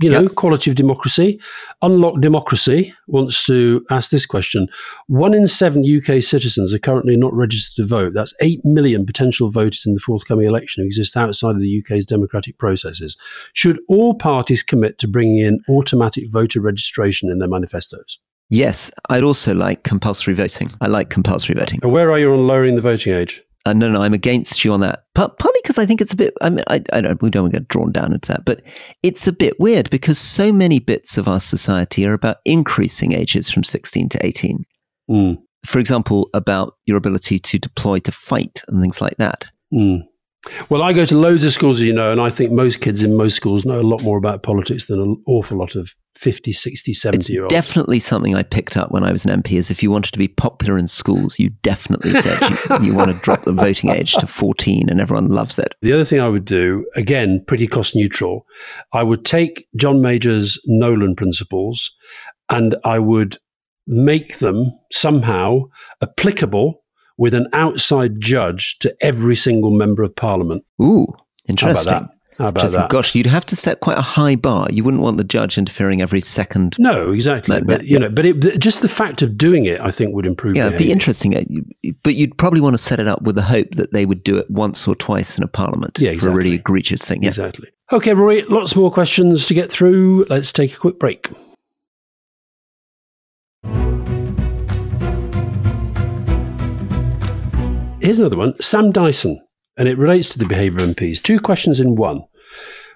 you 0.00 0.10
know, 0.10 0.22
yep. 0.22 0.34
quality 0.34 0.70
of 0.70 0.76
democracy. 0.76 1.40
Unlock 1.82 2.20
Democracy 2.20 2.94
wants 3.06 3.44
to 3.46 3.84
ask 3.90 4.10
this 4.10 4.26
question. 4.26 4.68
One 5.06 5.34
in 5.34 5.46
seven 5.46 5.84
UK 5.84 6.22
citizens 6.22 6.72
are 6.74 6.78
currently 6.78 7.16
not 7.16 7.32
registered 7.32 7.84
to 7.84 7.88
vote. 7.88 8.12
That's 8.14 8.34
8 8.40 8.60
million 8.64 9.06
potential 9.06 9.50
voters 9.50 9.84
in 9.86 9.94
the 9.94 10.00
forthcoming 10.00 10.46
election 10.46 10.82
who 10.82 10.86
exist 10.86 11.16
outside 11.16 11.54
of 11.54 11.60
the 11.60 11.82
UK's 11.82 12.06
democratic 12.06 12.58
processes. 12.58 13.16
Should 13.52 13.80
all 13.88 14.14
parties 14.14 14.62
commit 14.62 14.98
to 14.98 15.08
bringing 15.08 15.38
in 15.38 15.60
automatic 15.68 16.30
voter 16.30 16.60
registration 16.60 17.30
in 17.30 17.38
their 17.38 17.48
manifestos? 17.48 18.18
Yes, 18.50 18.90
I'd 19.10 19.24
also 19.24 19.54
like 19.54 19.84
compulsory 19.84 20.34
voting. 20.34 20.70
I 20.80 20.86
like 20.86 21.10
compulsory 21.10 21.54
voting. 21.54 21.80
And 21.82 21.92
where 21.92 22.10
are 22.10 22.18
you 22.18 22.32
on 22.32 22.46
lowering 22.46 22.76
the 22.76 22.80
voting 22.80 23.12
age? 23.12 23.42
Uh, 23.66 23.74
no, 23.74 23.90
no, 23.90 24.00
I'm 24.00 24.14
against 24.14 24.64
you 24.64 24.72
on 24.72 24.80
that. 24.80 25.04
partly 25.14 25.60
because 25.62 25.76
I 25.76 25.84
think 25.84 26.00
it's 26.00 26.12
a 26.12 26.16
bit. 26.16 26.32
I 26.40 26.48
mean, 26.48 26.64
I, 26.68 26.82
I 26.92 27.02
don't. 27.02 27.20
We 27.20 27.28
don't 27.28 27.42
want 27.44 27.54
to 27.54 27.60
get 27.60 27.68
drawn 27.68 27.92
down 27.92 28.14
into 28.14 28.28
that, 28.28 28.46
but 28.46 28.62
it's 29.02 29.26
a 29.26 29.32
bit 29.32 29.60
weird 29.60 29.90
because 29.90 30.18
so 30.18 30.50
many 30.52 30.78
bits 30.78 31.18
of 31.18 31.28
our 31.28 31.40
society 31.40 32.06
are 32.06 32.14
about 32.14 32.38
increasing 32.46 33.12
ages 33.12 33.50
from 33.50 33.64
16 33.64 34.08
to 34.10 34.26
18. 34.26 34.64
Mm. 35.10 35.42
For 35.66 35.80
example, 35.80 36.30
about 36.32 36.76
your 36.86 36.96
ability 36.96 37.38
to 37.40 37.58
deploy 37.58 37.98
to 38.00 38.12
fight 38.12 38.62
and 38.68 38.80
things 38.80 39.02
like 39.02 39.16
that. 39.18 39.44
Mm. 39.74 40.04
Well, 40.68 40.82
I 40.82 40.92
go 40.92 41.04
to 41.04 41.18
loads 41.18 41.44
of 41.44 41.52
schools, 41.52 41.76
as 41.78 41.82
you 41.82 41.92
know, 41.92 42.12
and 42.12 42.20
I 42.20 42.30
think 42.30 42.52
most 42.52 42.80
kids 42.80 43.02
in 43.02 43.16
most 43.16 43.34
schools 43.34 43.64
know 43.64 43.80
a 43.80 43.82
lot 43.82 44.02
more 44.02 44.18
about 44.18 44.42
politics 44.42 44.86
than 44.86 45.00
an 45.00 45.22
awful 45.26 45.58
lot 45.58 45.74
of 45.74 45.94
50, 46.16 46.52
60, 46.52 46.94
70 46.94 47.16
it's 47.16 47.30
year 47.30 47.42
olds. 47.42 47.52
Definitely 47.52 48.00
something 48.00 48.34
I 48.34 48.42
picked 48.42 48.76
up 48.76 48.90
when 48.90 49.04
I 49.04 49.12
was 49.12 49.24
an 49.24 49.42
MP 49.42 49.52
is 49.52 49.70
if 49.70 49.82
you 49.82 49.90
wanted 49.90 50.12
to 50.12 50.18
be 50.18 50.26
popular 50.26 50.76
in 50.76 50.88
schools, 50.88 51.38
you 51.38 51.50
definitely 51.62 52.12
said 52.12 52.40
you, 52.50 52.78
you 52.82 52.94
want 52.94 53.10
to 53.10 53.16
drop 53.18 53.44
the 53.44 53.52
voting 53.52 53.90
age 53.90 54.14
to 54.14 54.26
14 54.26 54.88
and 54.88 55.00
everyone 55.00 55.28
loves 55.28 55.58
it. 55.58 55.74
The 55.80 55.92
other 55.92 56.04
thing 56.04 56.20
I 56.20 56.28
would 56.28 56.44
do, 56.44 56.86
again, 56.96 57.44
pretty 57.46 57.68
cost 57.68 57.94
neutral, 57.94 58.46
I 58.92 59.04
would 59.04 59.24
take 59.24 59.68
John 59.76 60.02
Major's 60.02 60.60
Nolan 60.66 61.14
principles 61.14 61.94
and 62.50 62.74
I 62.84 62.98
would 62.98 63.38
make 63.86 64.38
them 64.38 64.72
somehow 64.92 65.62
applicable 66.02 66.82
with 67.18 67.34
an 67.34 67.48
outside 67.52 68.20
judge 68.20 68.78
to 68.78 68.94
every 69.00 69.36
single 69.36 69.70
member 69.70 70.02
of 70.02 70.14
parliament. 70.16 70.64
Ooh, 70.80 71.06
interesting. 71.46 71.92
How 71.92 71.98
about 71.98 72.08
that? 72.08 72.14
How 72.38 72.48
about 72.48 72.70
that? 72.70 72.88
Gosh, 72.88 73.16
you'd 73.16 73.26
have 73.26 73.44
to 73.46 73.56
set 73.56 73.80
quite 73.80 73.98
a 73.98 74.02
high 74.02 74.36
bar. 74.36 74.68
You 74.70 74.84
wouldn't 74.84 75.02
want 75.02 75.16
the 75.16 75.24
judge 75.24 75.58
interfering 75.58 76.00
every 76.00 76.20
second. 76.20 76.76
No, 76.78 77.10
exactly. 77.10 77.58
No, 77.58 77.64
but 77.64 77.84
you 77.84 77.98
know, 77.98 78.08
but 78.08 78.24
it, 78.24 78.60
just 78.60 78.80
the 78.80 78.88
fact 78.88 79.22
of 79.22 79.36
doing 79.36 79.64
it, 79.64 79.80
I 79.80 79.90
think, 79.90 80.14
would 80.14 80.24
improve. 80.24 80.56
Yeah, 80.56 80.68
it'd 80.68 80.78
be 80.78 80.92
interesting. 80.92 81.36
Uh, 81.36 81.92
but 82.04 82.14
you'd 82.14 82.38
probably 82.38 82.60
want 82.60 82.74
to 82.74 82.78
set 82.78 83.00
it 83.00 83.08
up 83.08 83.22
with 83.22 83.34
the 83.34 83.42
hope 83.42 83.72
that 83.72 83.92
they 83.92 84.06
would 84.06 84.22
do 84.22 84.36
it 84.36 84.48
once 84.48 84.86
or 84.86 84.94
twice 84.94 85.36
in 85.36 85.42
a 85.42 85.48
parliament 85.48 85.98
yeah, 85.98 86.10
exactly. 86.10 86.28
for 86.28 86.32
a 86.32 86.36
really 86.36 86.54
egregious 86.54 87.06
thing. 87.06 87.24
Yeah. 87.24 87.30
Exactly. 87.30 87.68
Okay, 87.90 88.14
Rory, 88.14 88.42
lots 88.42 88.76
more 88.76 88.92
questions 88.92 89.46
to 89.46 89.54
get 89.54 89.72
through. 89.72 90.26
Let's 90.28 90.52
take 90.52 90.72
a 90.74 90.76
quick 90.76 91.00
break. 91.00 91.28
Here's 98.00 98.20
another 98.20 98.36
one 98.36 98.56
Sam 98.62 98.92
Dyson, 98.92 99.44
and 99.76 99.88
it 99.88 99.98
relates 99.98 100.28
to 100.28 100.38
the 100.38 100.46
behaviour 100.46 100.84
of 100.84 100.94
MPs. 100.94 101.20
Two 101.20 101.40
questions 101.40 101.80
in 101.80 101.96
one. 101.96 102.22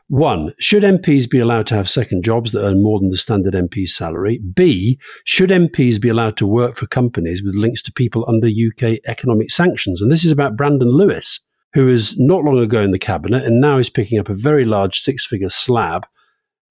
One, 0.07 0.55
should 0.61 0.85
MPs 0.85 1.29
be 1.29 1.41
allowed 1.41 1.67
to 1.69 1.75
have 1.75 1.91
second 1.91 2.25
jobs 2.25 2.53
that 2.53 2.65
earn 2.65 2.83
more 2.83 3.01
than 3.01 3.11
the 3.11 3.17
standard 3.17 3.55
MP 3.55 3.89
salary? 3.89 4.39
B, 4.39 5.01
should 5.25 5.51
MPs 5.51 6.01
be 6.01 6.09
allowed 6.09 6.37
to 6.37 6.47
work 6.47 6.77
for 6.77 6.87
companies 6.87 7.43
with 7.43 7.57
links 7.57 7.83
to 7.83 7.93
people 7.93 8.25
under 8.29 8.47
UK 8.47 9.01
economic 9.07 9.51
sanctions? 9.51 10.01
And 10.01 10.11
this 10.11 10.25
is 10.25 10.31
about 10.31 10.57
Brandon 10.57 10.91
Lewis, 10.91 11.41
who 11.73 11.87
was 11.87 12.17
not 12.17 12.45
long 12.45 12.59
ago 12.59 12.81
in 12.81 12.93
the 12.93 12.99
cabinet 12.99 13.45
and 13.45 13.61
now 13.61 13.79
is 13.79 13.91
picking 13.91 14.21
up 14.21 14.29
a 14.29 14.35
very 14.35 14.65
large 14.65 15.01
six 15.01 15.27
figure 15.27 15.49
slab 15.49 16.07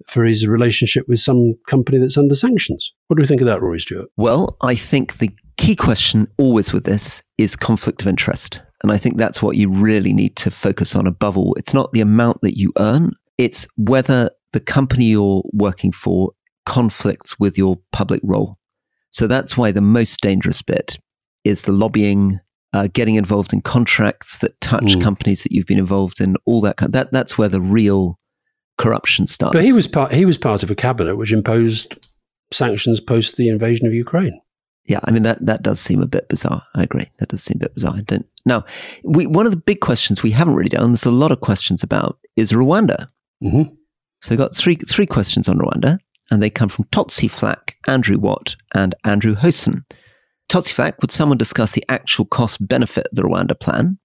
for 0.08 0.26
his 0.26 0.48
relationship 0.48 1.08
with 1.08 1.20
some 1.20 1.56
company 1.68 1.98
that's 1.98 2.18
under 2.18 2.36
sanctions. 2.36 2.94
What 3.08 3.18
do 3.18 3.22
we 3.22 3.28
think 3.28 3.42
of 3.42 3.48
that, 3.48 3.62
Rory 3.62 3.80
Stewart? 3.80 4.10
Well, 4.18 4.58
I 4.62 4.76
think 4.76 5.18
the 5.18 5.30
key 5.58 5.76
question 5.76 6.28
always 6.38 6.74
with 6.74 6.86
this 6.86 7.22
is 7.38 7.56
conflict 7.56 8.02
of 8.02 8.08
interest. 8.08 8.62
And 8.84 8.92
I 8.92 8.98
think 8.98 9.18
that's 9.18 9.42
what 9.42 9.58
you 9.58 9.70
really 9.70 10.14
need 10.14 10.36
to 10.38 10.52
focus 10.52 10.96
on 10.96 11.06
above 11.06 11.38
all. 11.38 11.54
It's 11.56 11.74
not 11.74 11.92
the 11.92 12.02
amount 12.02 12.42
that 12.42 12.58
you 12.58 12.74
earn, 12.80 13.12
it's 13.38 13.68
whether 13.78 14.30
the 14.54 14.60
company 14.60 15.06
you're 15.06 15.44
working 15.54 15.92
for 15.92 16.32
conflicts 16.66 17.40
with 17.40 17.58
your 17.58 17.78
public 17.92 18.22
role. 18.24 18.58
So 19.12 19.28
that's 19.28 19.58
why 19.58 19.72
the 19.72 19.82
most 19.82 20.22
dangerous 20.22 20.62
bit 20.62 20.98
is 21.44 21.64
the 21.64 21.72
lobbying, 21.72 22.40
uh, 22.74 22.88
getting 22.94 23.16
involved 23.16 23.54
in 23.54 23.62
contracts 23.62 24.38
that 24.40 24.60
touch 24.62 24.96
mm. 24.96 25.02
companies 25.02 25.44
that 25.44 25.52
you've 25.52 25.66
been 25.66 25.80
involved 25.80 26.22
in, 26.22 26.36
all 26.46 26.62
that. 26.62 26.78
That 26.78 27.12
that's 27.12 27.38
where 27.38 27.50
the 27.50 27.62
real 27.62 28.18
corruption 28.82 29.28
starts. 29.28 29.54
But 29.54 29.66
he 29.66 29.74
was 29.74 29.88
part. 29.88 30.14
He 30.14 30.26
was 30.26 30.38
part 30.38 30.64
of 30.64 30.72
a 30.72 30.76
cabinet 30.76 31.16
which 31.16 31.32
imposed 31.32 31.98
sanctions 32.52 33.00
post 33.00 33.38
the 33.38 33.50
invasion 33.50 33.88
of 33.88 33.94
Ukraine. 33.94 34.42
Yeah, 34.86 35.00
I 35.06 35.12
mean 35.12 35.24
that 35.24 35.46
that 35.46 35.62
does 35.62 35.80
seem 35.80 36.02
a 36.02 36.08
bit 36.08 36.28
bizarre. 36.28 36.64
I 36.76 36.84
agree. 36.84 37.10
That 37.20 37.30
does 37.30 37.44
seem 37.44 37.58
a 37.58 37.66
bit 37.66 37.76
bizarre. 37.76 37.94
I 37.96 38.02
don't. 38.02 38.26
Now, 38.46 38.66
we 39.04 39.28
one 39.28 39.46
of 39.46 39.52
the 39.52 39.58
big 39.58 39.80
questions 39.80 40.24
we 40.24 40.32
haven't 40.32 40.56
really 40.56 40.70
done. 40.70 40.92
There's 40.92 41.06
a 41.06 41.12
lot 41.12 41.32
of 41.32 41.42
questions 41.42 41.84
about 41.84 42.18
is 42.36 42.52
Rwanda. 42.52 43.08
Mm-hmm. 43.44 43.74
So 44.22 44.32
we've 44.32 44.40
got 44.40 44.56
three 44.56 44.76
three 44.76 45.06
questions 45.06 45.48
on 45.48 45.60
Rwanda, 45.60 46.00
and 46.32 46.42
they 46.42 46.50
come 46.50 46.70
from 46.70 46.86
Totsi 46.86 47.30
Flack, 47.30 47.78
Andrew 47.88 48.18
Watt, 48.18 48.56
and 48.74 48.96
Andrew 49.04 49.36
Hosen. 49.36 49.86
Totsi 50.50 50.74
Flack, 50.74 51.00
would 51.02 51.12
someone 51.12 51.38
discuss 51.38 51.72
the 51.72 51.86
actual 51.88 52.26
cost 52.26 52.68
benefit 52.68 53.08
of 53.12 53.16
the 53.16 53.22
Rwanda 53.22 53.58
plan? 53.58 53.98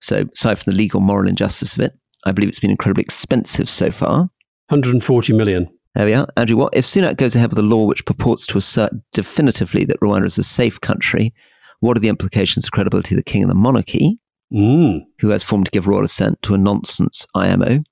So, 0.00 0.26
aside 0.32 0.58
from 0.58 0.72
the 0.72 0.78
legal 0.78 1.00
moral 1.00 1.28
injustice 1.28 1.74
of 1.74 1.82
it, 1.82 1.98
I 2.26 2.32
believe 2.32 2.48
it's 2.48 2.60
been 2.60 2.70
incredibly 2.70 3.02
expensive 3.02 3.70
so 3.70 3.90
far. 3.90 4.28
140 4.68 5.32
million. 5.32 5.70
There 5.94 6.06
we 6.06 6.12
are. 6.12 6.26
Andrew, 6.36 6.56
what 6.56 6.74
if 6.74 6.84
Sunak 6.84 7.16
goes 7.16 7.36
ahead 7.36 7.50
with 7.50 7.58
a 7.58 7.62
law 7.62 7.86
which 7.86 8.04
purports 8.04 8.46
to 8.48 8.58
assert 8.58 8.92
definitively 9.12 9.84
that 9.86 10.00
Rwanda 10.00 10.26
is 10.26 10.36
a 10.36 10.42
safe 10.42 10.80
country? 10.80 11.32
What 11.80 11.96
are 11.96 12.00
the 12.00 12.08
implications 12.08 12.66
for 12.66 12.72
credibility 12.72 13.14
of 13.14 13.18
the 13.18 13.22
king 13.22 13.42
and 13.42 13.50
the 13.50 13.54
monarchy? 13.54 14.18
Mm. 14.54 15.04
who 15.18 15.30
has 15.30 15.42
formed 15.42 15.66
to 15.66 15.72
give 15.72 15.88
royal 15.88 16.04
assent 16.04 16.40
to 16.42 16.54
a 16.54 16.58
nonsense 16.58 17.26
IMO. 17.34 17.82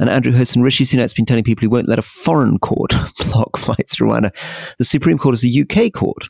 And 0.00 0.10
Andrew 0.10 0.32
Host 0.32 0.56
and 0.56 0.64
Rishi 0.64 0.82
Sunak's 0.82 1.14
been 1.14 1.24
telling 1.24 1.44
people 1.44 1.60
he 1.60 1.68
won't 1.68 1.88
let 1.88 2.00
a 2.00 2.02
foreign 2.02 2.58
court 2.58 2.92
block 3.26 3.56
flights 3.56 3.94
to 3.94 4.04
Rwanda. 4.04 4.34
The 4.78 4.84
Supreme 4.84 5.16
Court 5.16 5.36
is 5.36 5.44
a 5.44 5.60
UK 5.60 5.92
court. 5.92 6.28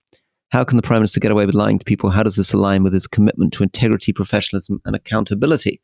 How 0.50 0.62
can 0.62 0.76
the 0.76 0.82
Prime 0.82 0.98
Minister 0.98 1.20
get 1.20 1.32
away 1.32 1.46
with 1.46 1.54
lying 1.54 1.78
to 1.78 1.86
people? 1.86 2.10
How 2.10 2.22
does 2.22 2.36
this 2.36 2.52
align 2.52 2.82
with 2.82 2.92
his 2.92 3.06
commitment 3.06 3.54
to 3.54 3.62
integrity, 3.62 4.12
professionalism, 4.12 4.82
and 4.84 4.94
accountability? 4.94 5.80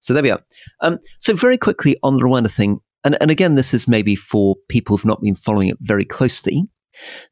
So 0.00 0.14
there 0.14 0.22
we 0.22 0.30
are. 0.30 0.42
Um, 0.80 0.98
so 1.18 1.34
very 1.34 1.58
quickly 1.58 1.96
on 2.02 2.14
the 2.14 2.22
Rwanda 2.22 2.50
thing, 2.50 2.80
and, 3.04 3.16
and 3.20 3.30
again, 3.30 3.54
this 3.54 3.72
is 3.74 3.88
maybe 3.88 4.16
for 4.16 4.56
people 4.68 4.96
who've 4.96 5.04
not 5.04 5.22
been 5.22 5.34
following 5.34 5.68
it 5.68 5.78
very 5.80 6.04
closely. 6.04 6.64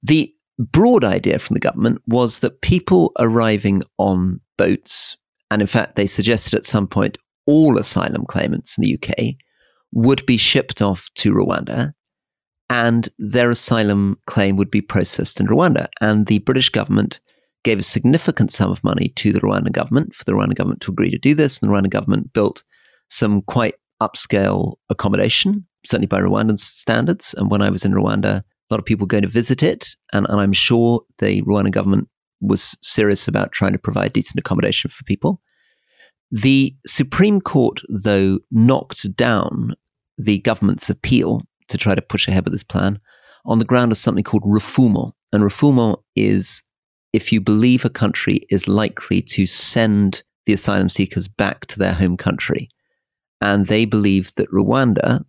The 0.03 0.33
broad 0.59 1.05
idea 1.05 1.39
from 1.39 1.55
the 1.55 1.61
government 1.61 2.03
was 2.07 2.41
that 2.41 2.63
people 2.63 3.13
arriving 3.19 3.83
on 3.99 4.41
boats, 4.57 5.17
and 5.51 5.61
in 5.61 5.69
fact, 5.69 5.97
they 5.97 6.07
suggested 6.07 6.55
at 6.55 6.65
some 6.65 6.87
point 6.87 7.19
all 7.47 7.79
asylum 7.79 8.25
claimants 8.27 8.77
in 8.77 8.83
the 8.83 8.95
UK 8.95 9.35
would 9.93 10.25
be 10.27 10.37
shipped 10.37 10.83
off 10.83 11.09
to 11.15 11.33
Rwanda 11.33 11.95
and 12.69 13.09
their 13.19 13.51
asylum 13.51 14.19
claim 14.27 14.57
would 14.57 14.71
be 14.71 14.81
processed 14.81 15.41
in 15.41 15.47
Rwanda. 15.47 15.87
And 16.01 16.27
the 16.27 16.39
British 16.41 16.71
government 16.71 17.21
gave 17.67 17.79
a 17.81 17.83
significant 17.83 18.53
sum 18.53 18.71
of 18.71 18.85
money 18.85 19.09
to 19.17 19.33
the 19.33 19.41
Rwandan 19.41 19.73
government 19.73 20.15
for 20.15 20.23
the 20.23 20.33
Rwandan 20.33 20.55
government 20.55 20.81
to 20.83 20.93
agree 20.93 21.11
to 21.11 21.19
do 21.19 21.35
this. 21.35 21.61
And 21.61 21.69
the 21.69 21.75
Rwandan 21.75 21.91
government 21.91 22.33
built 22.33 22.63
some 23.11 23.43
quite 23.43 23.75
upscale 24.01 24.77
accommodation, 24.89 25.67
certainly 25.85 26.07
by 26.07 26.21
Rwandan 26.21 26.59
standards. 26.59 27.35
And 27.37 27.51
when 27.51 27.63
I 27.63 27.71
was 27.71 27.85
in 27.85 27.93
Rwanda, 27.93 28.39
a 28.39 28.45
lot 28.71 28.79
of 28.79 28.85
people 28.85 29.09
going 29.09 29.25
to 29.25 29.29
visit 29.29 29.65
it. 29.65 29.97
And, 30.13 30.27
and 30.29 30.41
I'm 30.41 30.53
sure 30.53 31.03
the 31.19 31.43
Rwandan 31.43 31.73
government 31.73 32.09
was 32.41 32.79
serious 32.83 33.27
about 33.27 33.51
trying 33.51 33.73
to 33.73 33.81
provide 33.81 34.13
decent 34.13 34.39
accommodation 34.39 34.89
for 34.89 35.03
people. 35.03 35.43
The 36.31 36.73
Supreme 36.87 37.41
Court, 37.41 37.81
though, 37.89 38.39
knocked 38.53 39.17
down 39.17 39.73
the 40.17 40.39
government's 40.39 40.89
appeal 40.89 41.43
to 41.67 41.77
try 41.77 41.97
to 41.97 42.03
push 42.03 42.29
ahead 42.29 42.45
with 42.45 42.53
this 42.53 42.63
plan 42.63 43.01
on 43.45 43.59
the 43.59 43.65
ground 43.65 43.91
of 43.91 43.99
something 43.99 44.23
called 44.23 44.45
refoulement. 44.45 45.13
And 45.33 45.43
refoulement 45.43 45.97
is 46.15 46.63
if 47.17 47.33
you 47.33 47.41
believe 47.41 47.85
a 47.85 47.91
country 48.03 48.37
is 48.57 48.69
likely 48.83 49.21
to 49.35 49.47
send 49.47 50.23
the 50.47 50.53
asylum 50.53 50.89
seekers 50.89 51.27
back 51.43 51.59
to 51.67 51.79
their 51.79 51.95
home 51.95 52.17
country. 52.17 52.69
And 53.41 53.67
they 53.67 53.85
believe 53.87 54.27
that 54.37 54.51
Rwanda 54.51 55.25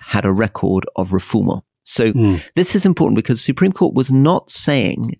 had 0.00 0.24
a 0.24 0.32
record 0.32 0.84
of 0.96 1.10
refoulement. 1.10 1.62
So 1.84 2.04
Mm. 2.12 2.40
this 2.54 2.74
is 2.76 2.84
important 2.86 3.16
because 3.16 3.40
Supreme 3.42 3.72
Court 3.72 3.94
was 3.94 4.10
not 4.12 4.50
saying 4.50 5.18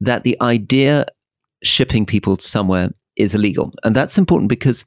that 0.00 0.22
the 0.24 0.36
idea 0.56 1.04
shipping 1.62 2.06
people 2.06 2.38
somewhere 2.38 2.88
is 3.16 3.34
illegal. 3.34 3.66
And 3.84 3.94
that's 3.94 4.16
important 4.18 4.48
because 4.48 4.84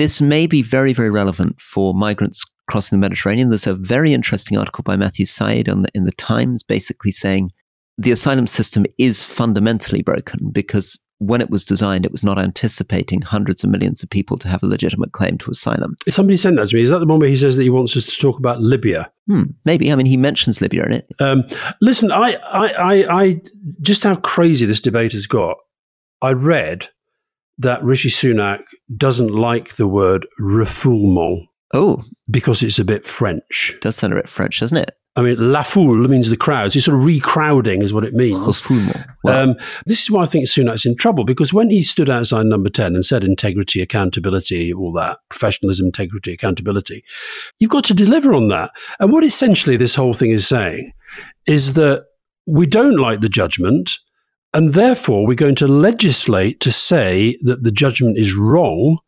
this 0.00 0.20
may 0.20 0.46
be 0.46 0.62
very, 0.62 0.92
very 0.92 1.10
relevant 1.10 1.60
for 1.60 1.94
migrants 1.94 2.44
crossing 2.70 2.98
the 2.98 3.00
Mediterranean. 3.06 3.50
There's 3.50 3.66
a 3.66 3.74
very 3.74 4.12
interesting 4.12 4.56
article 4.58 4.82
by 4.82 4.96
Matthew 4.96 5.26
Syed 5.26 5.68
on 5.68 5.82
the, 5.82 5.88
in 5.94 6.04
the 6.04 6.12
Times 6.32 6.62
basically 6.62 7.12
saying 7.12 7.50
the 7.98 8.10
asylum 8.10 8.46
system 8.46 8.84
is 8.98 9.24
fundamentally 9.24 10.02
broken 10.02 10.50
because 10.50 10.98
when 11.18 11.40
it 11.40 11.48
was 11.48 11.64
designed, 11.64 12.04
it 12.04 12.12
was 12.12 12.24
not 12.24 12.38
anticipating 12.38 13.22
hundreds 13.22 13.62
of 13.62 13.70
millions 13.70 14.02
of 14.02 14.10
people 14.10 14.36
to 14.36 14.48
have 14.48 14.62
a 14.62 14.66
legitimate 14.66 15.12
claim 15.12 15.38
to 15.38 15.50
asylum. 15.50 15.96
If 16.06 16.14
Somebody 16.14 16.36
sent 16.36 16.56
that 16.56 16.68
to 16.68 16.76
me. 16.76 16.82
Is 16.82 16.90
that 16.90 16.98
the 16.98 17.06
one 17.06 17.20
where 17.20 17.28
he 17.28 17.36
says 17.36 17.56
that 17.56 17.62
he 17.62 17.70
wants 17.70 17.96
us 17.96 18.04
to 18.06 18.20
talk 18.20 18.38
about 18.38 18.60
Libya? 18.60 19.10
Hmm, 19.28 19.44
maybe. 19.64 19.90
I 19.92 19.94
mean, 19.94 20.06
he 20.06 20.16
mentions 20.16 20.60
Libya 20.60 20.84
in 20.84 20.92
it. 20.92 21.06
Um, 21.20 21.44
listen, 21.80 22.10
I, 22.10 22.34
I, 22.34 22.68
I, 22.68 23.22
I, 23.22 23.40
just 23.80 24.02
how 24.02 24.16
crazy 24.16 24.66
this 24.66 24.80
debate 24.80 25.12
has 25.12 25.26
got. 25.26 25.56
I 26.20 26.32
read 26.32 26.88
that 27.58 27.82
Rishi 27.84 28.10
Sunak 28.10 28.62
doesn't 28.96 29.30
like 29.30 29.76
the 29.76 29.86
word 29.86 30.26
refoulement 30.40 31.46
Oh, 31.72 32.04
because 32.30 32.62
it's 32.62 32.78
a 32.78 32.84
bit 32.84 33.06
French. 33.06 33.76
does 33.80 33.96
sound 33.96 34.12
a 34.12 34.16
bit 34.16 34.28
French, 34.28 34.60
doesn't 34.60 34.78
it? 34.78 34.92
I 35.16 35.22
mean, 35.22 35.52
la 35.52 35.62
foule 35.62 36.08
means 36.08 36.28
the 36.28 36.36
crowds. 36.36 36.74
It's 36.74 36.86
sort 36.86 36.98
of 36.98 37.04
recrowding, 37.04 37.82
is 37.82 37.92
what 37.92 38.04
it 38.04 38.14
means. 38.14 38.38
Well, 39.22 39.50
Um, 39.50 39.56
this 39.86 40.02
is 40.02 40.10
why 40.10 40.22
I 40.22 40.26
think 40.26 40.46
Sunak's 40.46 40.84
in 40.84 40.96
trouble 40.96 41.24
because 41.24 41.52
when 41.52 41.70
he 41.70 41.82
stood 41.82 42.10
outside 42.10 42.46
number 42.46 42.68
10 42.68 42.94
and 42.94 43.04
said 43.04 43.22
integrity, 43.22 43.80
accountability, 43.80 44.72
all 44.72 44.92
that, 44.94 45.18
professionalism, 45.28 45.86
integrity, 45.86 46.32
accountability, 46.32 47.04
you've 47.60 47.70
got 47.70 47.84
to 47.84 47.94
deliver 47.94 48.32
on 48.34 48.48
that. 48.48 48.72
And 48.98 49.12
what 49.12 49.22
essentially 49.22 49.76
this 49.76 49.94
whole 49.94 50.14
thing 50.14 50.30
is 50.30 50.48
saying 50.48 50.92
is 51.46 51.74
that 51.74 52.06
we 52.46 52.66
don't 52.66 52.96
like 52.96 53.20
the 53.20 53.28
judgment 53.28 53.98
and 54.52 54.74
therefore 54.74 55.26
we're 55.26 55.34
going 55.34 55.54
to 55.56 55.68
legislate 55.68 56.60
to 56.60 56.72
say 56.72 57.38
that 57.42 57.62
the 57.62 57.72
judgment 57.72 58.18
is 58.18 58.34
wrong 58.34 58.98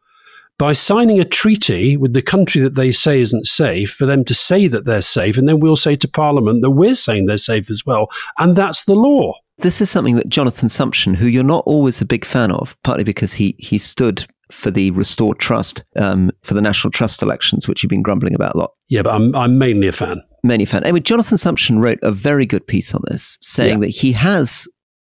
by 0.58 0.72
signing 0.72 1.20
a 1.20 1.24
treaty 1.24 1.96
with 1.96 2.12
the 2.12 2.22
country 2.22 2.60
that 2.62 2.74
they 2.74 2.90
say 2.90 3.20
isn't 3.20 3.46
safe 3.46 3.90
for 3.90 4.06
them 4.06 4.24
to 4.24 4.34
say 4.34 4.66
that 4.68 4.84
they're 4.84 5.00
safe 5.02 5.36
and 5.36 5.48
then 5.48 5.60
we'll 5.60 5.76
say 5.76 5.94
to 5.96 6.08
parliament 6.08 6.62
that 6.62 6.70
we're 6.70 6.94
saying 6.94 7.26
they're 7.26 7.36
safe 7.36 7.70
as 7.70 7.84
well 7.84 8.08
and 8.38 8.56
that's 8.56 8.84
the 8.84 8.94
law 8.94 9.34
this 9.58 9.80
is 9.80 9.88
something 9.88 10.16
that 10.16 10.28
Jonathan 10.28 10.68
Sumption, 10.68 11.16
who 11.16 11.26
you're 11.26 11.42
not 11.42 11.62
always 11.64 12.02
a 12.02 12.04
big 12.04 12.26
fan 12.26 12.50
of, 12.50 12.76
partly 12.82 13.04
because 13.04 13.32
he 13.32 13.56
he 13.58 13.78
stood 13.78 14.26
for 14.52 14.70
the 14.70 14.90
Restore 14.90 15.34
Trust 15.34 15.82
um, 15.96 16.30
for 16.42 16.52
the 16.52 16.60
National 16.60 16.90
Trust 16.90 17.22
elections, 17.22 17.66
which 17.66 17.82
you've 17.82 17.88
been 17.88 18.02
grumbling 18.02 18.34
about 18.34 18.54
a 18.54 18.58
lot. 18.58 18.72
Yeah, 18.90 19.00
but 19.00 19.14
I'm 19.14 19.34
I'm 19.34 19.56
mainly 19.56 19.86
a 19.88 19.92
fan. 19.92 20.22
Many 20.44 20.66
fan. 20.66 20.84
Anyway, 20.84 21.00
Jonathan 21.00 21.38
Sumption 21.38 21.80
wrote 21.82 21.98
a 22.02 22.12
very 22.12 22.44
good 22.44 22.66
piece 22.66 22.94
on 22.94 23.00
this, 23.08 23.38
saying 23.40 23.78
Yeah. 23.80 23.86
that 23.86 23.88
he 23.96 24.12
has 24.12 24.68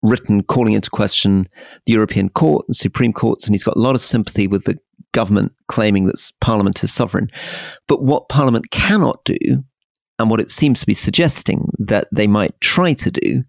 written 0.04 0.42
calling 0.44 0.72
into 0.72 0.90
question 0.90 1.46
the 1.86 1.92
European 1.92 2.30
Court 2.30 2.64
and 2.70 2.76
Supreme 2.78 3.12
Courts, 3.12 3.46
and 3.46 3.54
he's 3.54 3.66
got 3.66 3.76
a 3.76 3.80
lot 3.82 3.94
of 3.94 4.00
sympathy 4.00 4.48
with 4.48 4.64
the 4.64 4.80
government 5.12 5.54
claiming 5.68 6.06
that 6.06 6.32
Parliament 6.42 6.84
is 6.84 6.94
sovereign. 6.94 7.30
But 7.88 8.04
what 8.04 8.30
Parliament 8.30 8.72
cannot 8.72 9.24
do, 9.26 9.64
and 10.18 10.30
what 10.30 10.42
it 10.42 10.52
seems 10.52 10.80
to 10.80 10.86
be 10.86 10.94
suggesting 10.94 11.70
that 11.80 12.08
they 12.12 12.28
might 12.28 12.60
try 12.62 12.94
to 12.94 13.12
do, 13.12 13.44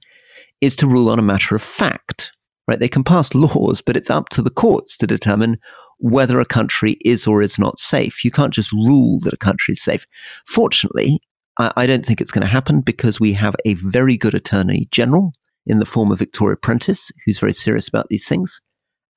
is 0.60 0.76
to 0.76 0.86
rule 0.86 1.08
on 1.08 1.18
a 1.18 1.22
matter 1.22 1.54
of 1.54 1.62
fact. 1.62 2.32
Right? 2.68 2.78
They 2.78 2.88
can 2.88 3.02
pass 3.02 3.34
laws, 3.34 3.80
but 3.80 3.96
it's 3.96 4.10
up 4.10 4.28
to 4.30 4.42
the 4.42 4.50
courts 4.50 4.96
to 4.98 5.06
determine 5.06 5.58
whether 5.98 6.40
a 6.40 6.46
country 6.46 6.96
is 7.04 7.26
or 7.26 7.42
is 7.42 7.58
not 7.58 7.78
safe. 7.78 8.24
You 8.24 8.30
can't 8.30 8.54
just 8.54 8.72
rule 8.72 9.18
that 9.20 9.34
a 9.34 9.38
country 9.38 9.72
is 9.72 9.82
safe. 9.82 10.06
Fortunately, 10.46 11.20
I, 11.58 11.72
I 11.76 11.86
don't 11.86 12.06
think 12.06 12.20
it's 12.20 12.30
going 12.30 12.42
to 12.42 12.48
happen 12.48 12.80
because 12.80 13.20
we 13.20 13.32
have 13.34 13.54
a 13.64 13.74
very 13.74 14.16
good 14.16 14.34
attorney 14.34 14.88
general 14.90 15.32
in 15.66 15.78
the 15.78 15.86
form 15.86 16.10
of 16.10 16.18
Victoria 16.18 16.56
Prentice, 16.56 17.12
who's 17.24 17.38
very 17.38 17.52
serious 17.52 17.88
about 17.88 18.08
these 18.08 18.26
things. 18.26 18.60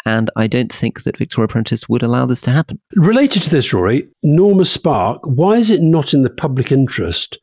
And 0.06 0.30
I 0.36 0.48
don't 0.48 0.72
think 0.72 1.04
that 1.04 1.18
Victoria 1.18 1.48
Prentice 1.48 1.88
would 1.88 2.04
allow 2.04 2.26
this 2.26 2.42
to 2.42 2.52
happen. 2.52 2.80
Related 2.96 3.44
to 3.44 3.50
this, 3.50 3.74
Rory, 3.74 4.08
Norma 4.22 4.66
Spark, 4.66 5.22
why 5.24 5.56
is 5.56 5.72
it 5.72 5.82
not 5.82 6.14
in 6.14 6.24
the 6.24 6.30
public 6.30 6.72
interest 6.72 7.38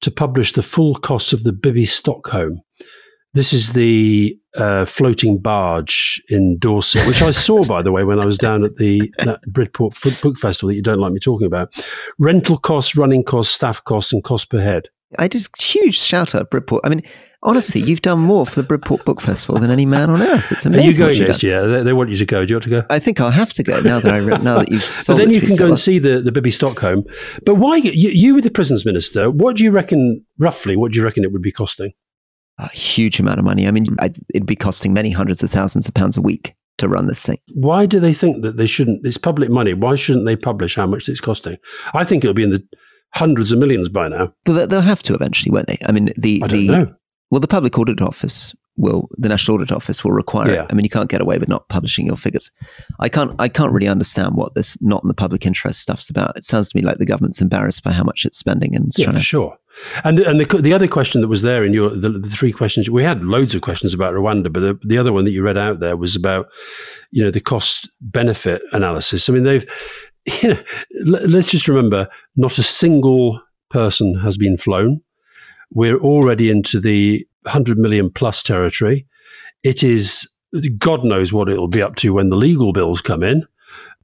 to 0.00 0.10
publish 0.10 0.52
the 0.52 0.62
full 0.62 0.96
costs 0.96 1.32
of 1.32 1.44
the 1.44 1.52
Bibby 1.52 1.84
Stockholm? 1.86 2.60
This 3.34 3.52
is 3.52 3.72
the 3.72 4.38
uh, 4.56 4.84
floating 4.84 5.38
barge 5.38 6.22
in 6.28 6.58
Dorset, 6.58 7.06
which 7.06 7.22
I 7.22 7.30
saw, 7.30 7.64
by 7.64 7.82
the 7.82 7.92
way, 7.92 8.04
when 8.04 8.20
I 8.20 8.26
was 8.26 8.36
down 8.36 8.62
at 8.64 8.76
the 8.76 9.10
Bridport 9.46 9.96
Book 10.20 10.36
Festival 10.36 10.68
that 10.68 10.74
you 10.74 10.82
don't 10.82 10.98
like 10.98 11.12
me 11.12 11.20
talking 11.20 11.46
about. 11.46 11.74
Rental 12.18 12.58
costs, 12.58 12.96
running 12.96 13.24
costs, 13.24 13.54
staff 13.54 13.82
costs, 13.84 14.12
and 14.12 14.22
cost 14.22 14.50
per 14.50 14.60
head. 14.60 14.88
I 15.18 15.28
just 15.28 15.60
huge 15.60 15.98
shout 15.98 16.34
out 16.34 16.50
Bridport. 16.50 16.82
I 16.84 16.88
mean, 16.90 17.02
honestly, 17.42 17.80
you've 17.80 18.02
done 18.02 18.18
more 18.20 18.46
for 18.46 18.54
the 18.56 18.62
Bridport 18.62 19.04
Book 19.04 19.20
Festival 19.20 19.58
than 19.60 19.70
any 19.70 19.86
man 19.86 20.10
on 20.10 20.22
earth. 20.22 20.50
It's 20.52 20.66
Are 20.66 20.68
amazing. 20.68 20.84
you 21.00 21.06
what 21.06 21.12
going 21.16 21.28
next 21.28 21.40
done. 21.40 21.48
year? 21.50 21.66
They, 21.68 21.82
they 21.82 21.92
want 21.92 22.10
you 22.10 22.16
to 22.16 22.26
go. 22.26 22.44
Do 22.44 22.50
you 22.50 22.56
want 22.56 22.64
to 22.64 22.70
go? 22.70 22.84
I 22.90 22.98
think 22.98 23.20
I'll 23.20 23.30
have 23.30 23.52
to 23.54 23.62
go 23.62 23.80
now 23.80 24.00
that 24.00 24.12
I 24.12 24.18
re- 24.18 24.38
now 24.38 24.58
that 24.58 24.70
you've 24.70 24.82
But 24.84 24.92
sold 24.94 25.20
then 25.20 25.30
it 25.30 25.34
you 25.36 25.40
can 25.46 25.56
go 25.56 25.66
and 25.68 25.78
see 25.78 25.98
the, 25.98 26.20
the 26.20 26.32
Bibby 26.32 26.50
Stockholm. 26.50 27.04
But 27.44 27.56
why, 27.56 27.76
you, 27.76 28.10
you 28.10 28.34
were 28.34 28.40
the 28.40 28.50
prisons 28.50 28.84
minister, 28.84 29.30
what 29.30 29.56
do 29.56 29.64
you 29.64 29.70
reckon, 29.70 30.24
roughly, 30.38 30.76
what 30.76 30.92
do 30.92 30.98
you 30.98 31.04
reckon 31.04 31.24
it 31.24 31.32
would 31.32 31.42
be 31.42 31.52
costing? 31.52 31.92
a 32.58 32.68
huge 32.68 33.18
amount 33.18 33.38
of 33.38 33.44
money. 33.44 33.66
I 33.66 33.70
mean, 33.70 33.86
I, 33.98 34.12
it'd 34.34 34.46
be 34.46 34.54
costing 34.54 34.92
many 34.92 35.10
hundreds 35.10 35.42
of 35.42 35.50
thousands 35.50 35.88
of 35.88 35.94
pounds 35.94 36.16
a 36.18 36.20
week 36.22 36.54
to 36.78 36.86
run 36.86 37.06
this 37.06 37.24
thing. 37.24 37.38
Why 37.54 37.86
do 37.86 37.98
they 37.98 38.12
think 38.12 38.42
that 38.42 38.56
they 38.58 38.66
shouldn't? 38.66 39.04
It's 39.06 39.16
public 39.16 39.48
money. 39.50 39.72
Why 39.74 39.96
shouldn't 39.96 40.26
they 40.26 40.36
publish 40.36 40.76
how 40.76 40.86
much 40.86 41.08
it's 41.08 41.18
costing? 41.18 41.56
I 41.94 42.04
think 42.04 42.22
it'll 42.22 42.34
be 42.34 42.42
in 42.44 42.50
the 42.50 42.62
hundreds 43.14 43.52
of 43.52 43.58
millions 43.58 43.88
by 43.88 44.08
now. 44.08 44.34
But 44.44 44.52
they- 44.52 44.66
they'll 44.66 44.80
have 44.82 45.02
to 45.04 45.14
eventually, 45.14 45.50
won't 45.50 45.66
they? 45.66 45.78
I 45.88 45.92
mean, 45.92 46.12
the 46.16 46.42
I 46.44 46.46
don't 46.46 46.66
the 46.66 46.66
know. 46.72 46.94
Well, 47.32 47.40
the 47.40 47.48
Public 47.48 47.76
Audit 47.78 48.00
Office 48.02 48.54
will, 48.76 49.08
the 49.18 49.28
National 49.28 49.56
Audit 49.56 49.72
Office 49.72 50.02
will 50.04 50.12
require 50.12 50.52
Yeah. 50.52 50.62
it. 50.64 50.66
I 50.70 50.74
mean, 50.74 50.84
you 50.84 50.90
can't 50.90 51.08
get 51.10 51.20
away 51.20 51.38
with 51.38 51.48
not 51.48 51.68
publishing 51.68 52.06
your 52.06 52.16
figures. 52.16 52.50
I 53.00 53.08
can't, 53.08 53.32
I 53.38 53.48
can't 53.48 53.72
really 53.72 53.88
understand 53.88 54.34
what 54.34 54.54
this 54.54 54.76
not 54.80 55.02
in 55.02 55.08
the 55.08 55.14
public 55.14 55.44
interest 55.46 55.80
stuff's 55.80 56.08
about. 56.10 56.36
It 56.36 56.44
sounds 56.44 56.68
to 56.70 56.76
me 56.78 56.82
like 56.82 56.98
the 56.98 57.06
government's 57.06 57.40
embarrassed 57.42 57.82
by 57.84 57.92
how 57.92 58.04
much 58.04 58.24
it's 58.24 58.38
spending 58.38 58.74
and 58.76 58.86
it's 58.86 58.98
Yeah, 58.98 59.12
for 59.12 59.20
sure. 59.20 59.56
And 60.04 60.18
the, 60.18 60.28
and 60.28 60.38
the 60.40 60.44
the 60.60 60.72
other 60.74 60.86
question 60.88 61.22
that 61.22 61.28
was 61.28 61.40
there 61.42 61.64
in 61.64 61.72
your 61.72 61.88
the, 61.96 62.10
the 62.10 62.28
three 62.28 62.52
questions 62.52 62.90
we 62.90 63.02
had 63.04 63.24
loads 63.24 63.54
of 63.54 63.62
questions 63.62 63.94
about 63.94 64.12
Rwanda, 64.12 64.52
but 64.52 64.60
the, 64.60 64.78
the 64.86 64.98
other 64.98 65.14
one 65.14 65.24
that 65.24 65.30
you 65.30 65.42
read 65.42 65.56
out 65.56 65.80
there 65.80 65.96
was 65.96 66.14
about 66.14 66.48
you 67.10 67.22
know 67.24 67.30
the 67.30 67.40
cost 67.40 67.88
benefit 68.02 68.60
analysis. 68.72 69.28
I 69.28 69.32
mean, 69.32 69.44
they've 69.44 69.64
you 70.42 70.50
know, 70.50 70.62
l- 71.18 71.26
let's 71.28 71.46
just 71.50 71.68
remember 71.68 72.06
not 72.36 72.58
a 72.58 72.62
single 72.62 73.40
person 73.70 74.14
has 74.20 74.36
been 74.36 74.58
flown. 74.58 75.00
We're 75.74 75.98
already 75.98 76.50
into 76.50 76.80
the 76.80 77.26
hundred 77.46 77.78
million 77.78 78.10
plus 78.10 78.42
territory. 78.42 79.06
It 79.62 79.82
is 79.82 80.28
God 80.78 81.04
knows 81.04 81.32
what 81.32 81.48
it'll 81.48 81.68
be 81.68 81.82
up 81.82 81.96
to 81.96 82.12
when 82.12 82.28
the 82.28 82.36
legal 82.36 82.72
bills 82.72 83.00
come 83.00 83.22
in. 83.22 83.46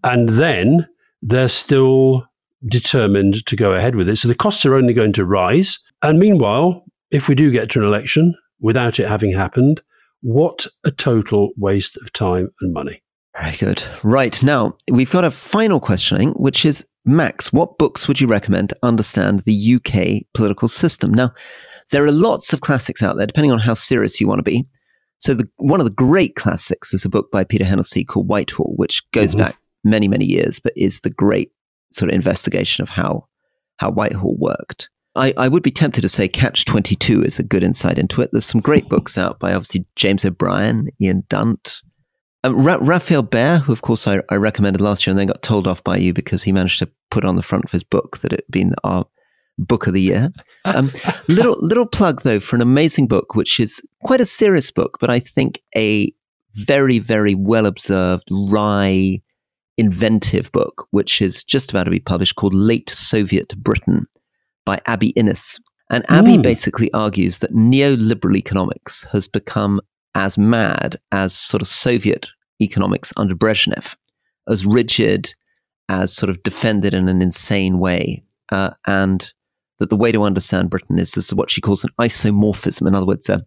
And 0.03 0.31
then 0.31 0.89
they're 1.21 1.49
still 1.49 2.27
determined 2.67 3.45
to 3.47 3.57
go 3.57 3.75
ahead 3.75 3.95
with 3.95 4.09
it. 4.09 4.17
So 4.17 4.29
the 4.29 4.35
costs 4.35 4.65
are 4.65 4.75
only 4.75 4.95
going 4.95 5.13
to 5.15 5.25
rise. 5.25 5.79
And 6.03 6.19
meanwhile, 6.19 6.85
if 7.11 7.29
we 7.29 7.35
do 7.35 7.51
get 7.51 7.71
to 7.71 7.81
an 7.81 7.87
election 7.87 8.35
without 8.61 8.99
it 8.99 9.09
having 9.09 9.33
happened, 9.33 9.83
what 10.23 10.67
a 10.85 10.91
total 10.91 11.51
waste 11.57 11.97
of 11.99 12.13
time 12.13 12.51
and 12.61 12.73
money. 12.73 13.03
Very 13.41 13.57
good. 13.57 13.85
Right. 14.03 14.43
Now, 14.43 14.77
we've 14.91 15.11
got 15.11 15.25
a 15.25 15.31
final 15.31 15.81
questioning, 15.81 16.31
which 16.33 16.65
is 16.65 16.87
Max, 17.05 17.53
what 17.53 17.79
books 17.79 18.07
would 18.07 18.21
you 18.21 18.27
recommend 18.27 18.71
to 18.71 18.79
understand 18.83 19.41
the 19.41 19.75
UK 19.77 20.27
political 20.35 20.69
system? 20.69 21.13
Now, 21.13 21.33
there 21.91 22.05
are 22.05 22.13
lots 22.13 22.53
of 22.53 22.61
classics 22.61 23.03
out 23.03 23.17
there, 23.17 23.27
depending 23.27 23.53
on 23.53 23.61
how 23.61 23.75
serious 23.75 24.21
you 24.21 24.27
want 24.27 24.41
to 24.41 24.43
be. 24.43 24.67
So, 25.19 25.35
the, 25.35 25.49
one 25.57 25.81
of 25.81 25.87
the 25.87 25.93
great 25.93 26.37
classics 26.37 26.93
is 26.93 27.05
a 27.05 27.09
book 27.09 27.31
by 27.31 27.45
Peter 27.45 27.65
Hennessy 27.65 28.05
called 28.05 28.29
Whitehall, 28.29 28.75
which 28.77 29.03
goes 29.13 29.31
mm-hmm. 29.31 29.47
back 29.47 29.59
many, 29.85 30.09
many 30.09 30.27
years, 30.27 30.59
but 30.59 30.73
is 30.77 31.01
the 31.01 31.11
great 31.11 31.53
sort 31.91 32.11
of 32.11 32.15
investigation 32.15 32.83
of 32.83 32.89
how, 32.89 33.27
how 33.79 33.91
Whitehall 33.91 34.37
worked. 34.37 34.91
I, 35.15 35.33
I 35.37 35.49
would 35.49 35.63
be 35.63 35.71
tempted 35.71 36.03
to 36.03 36.09
say 36.09 36.29
Catch 36.29 36.67
22 36.67 37.23
is 37.23 37.39
a 37.39 37.43
good 37.43 37.65
insight 37.65 37.99
into 37.99 38.21
it. 38.21 38.31
There's 38.31 38.45
some 38.45 38.61
great 38.61 38.89
books 38.89 39.17
out 39.17 39.41
by 39.41 39.55
obviously 39.55 39.87
James 39.97 40.25
O'Brien, 40.25 40.89
Ian 41.01 41.25
Dunt, 41.29 41.83
Ra- 42.57 42.79
Rafael 42.81 43.23
Behr, 43.23 43.61
who 43.61 43.73
of 43.73 43.83
course 43.83 44.07
I, 44.07 44.23
I, 44.31 44.37
recommended 44.37 44.81
last 44.81 45.07
year 45.07 45.13
and 45.13 45.19
then 45.19 45.27
got 45.27 45.43
told 45.43 45.67
off 45.67 45.83
by 45.85 45.97
you 45.97 46.13
because 46.13 46.43
he 46.43 46.53
managed 46.53 46.79
to 46.81 46.91
put 47.11 47.25
on 47.25 47.37
the 47.37 47.43
front 47.43 47.65
of 47.65 47.73
his 47.73 47.85
book 47.85 48.19
that 48.19 48.33
it 48.33 48.45
had 48.47 48.53
been 48.53 48.75
our 48.85 49.07
book 49.59 49.87
of 49.87 49.95
the 49.95 50.01
year. 50.01 50.31
Um, 50.65 50.93
little 51.29 51.57
little 51.61 51.87
plug 51.87 52.23
though 52.23 52.41
for 52.41 52.57
an 52.57 52.63
amazing 52.63 53.09
book, 53.09 53.35
which 53.35 53.59
is 53.59 53.81
quite 54.05 54.21
a 54.21 54.27
serious 54.27 54.71
book, 54.71 54.99
but 55.01 55.11
I 55.11 55.19
think 55.19 55.61
a 55.77 56.13
very 56.55 56.99
very 56.99 57.35
well 57.35 57.67
observed, 57.67 58.29
wry, 58.31 59.21
inventive 59.77 60.51
book, 60.53 60.87
which 60.91 61.21
is 61.21 61.43
just 61.43 61.71
about 61.71 61.85
to 61.85 61.91
be 61.91 62.01
published, 62.01 62.37
called 62.37 62.55
Late 62.55 62.91
Soviet 62.91 63.57
Britain 63.59 64.07
by 64.65 64.81
Abby 64.87 65.11
Innes. 65.11 65.59
And 65.91 66.05
Abby 66.11 66.37
mm. 66.37 66.43
basically 66.43 66.93
argues 66.93 67.39
that 67.39 67.55
neoliberal 67.55 68.37
economics 68.37 69.05
has 69.13 69.27
become 69.27 69.81
as 70.15 70.37
mad 70.37 70.97
as 71.13 71.35
sort 71.35 71.63
of 71.63 71.69
Soviet 71.69 72.29
economics 72.61 73.13
under 73.17 73.35
Brezhnev, 73.35 73.97
as 74.49 74.67
rigid, 74.67 75.35
as 75.89 76.15
sort 76.15 76.31
of 76.31 76.43
defended 76.43 76.95
in 76.95 77.09
an 77.09 77.23
insane 77.23 77.79
way. 77.79 78.23
Uh, 78.51 78.71
and 78.87 79.33
that 79.79 79.91
the 79.91 79.97
way 79.97 80.11
to 80.13 80.23
understand 80.25 80.71
Britain 80.71 80.99
is 80.99 81.13
this 81.13 81.27
is 81.27 81.35
what 81.35 81.51
she 81.51 81.61
calls 81.61 81.85
an 81.85 81.91
isomorphism. 82.01 82.87
In 82.87 82.95
other 82.95 83.07
words, 83.07 83.29
a, 83.29 83.45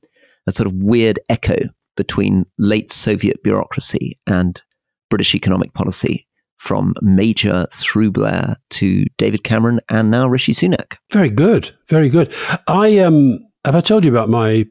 a 0.47 0.51
sort 0.51 0.67
of 0.67 0.73
weird 0.75 1.19
echo 1.29 1.57
between 1.97 2.45
late 2.57 2.91
Soviet 2.91 3.43
bureaucracy 3.43 4.17
and 4.27 4.61
British 5.09 5.35
economic 5.35 5.73
policy 5.73 6.25
from 6.57 6.93
Major 7.01 7.65
through 7.73 8.11
Blair 8.11 8.55
to 8.69 9.05
David 9.17 9.43
Cameron 9.43 9.79
and 9.89 10.11
now 10.11 10.27
Rishi 10.27 10.53
Sunak. 10.53 10.97
Very 11.11 11.29
good, 11.29 11.75
very 11.89 12.07
good. 12.07 12.33
I 12.67 12.99
um 12.99 13.39
have 13.65 13.75
I 13.75 13.81
told 13.81 14.05
you 14.05 14.11
about 14.11 14.29
my 14.29 14.65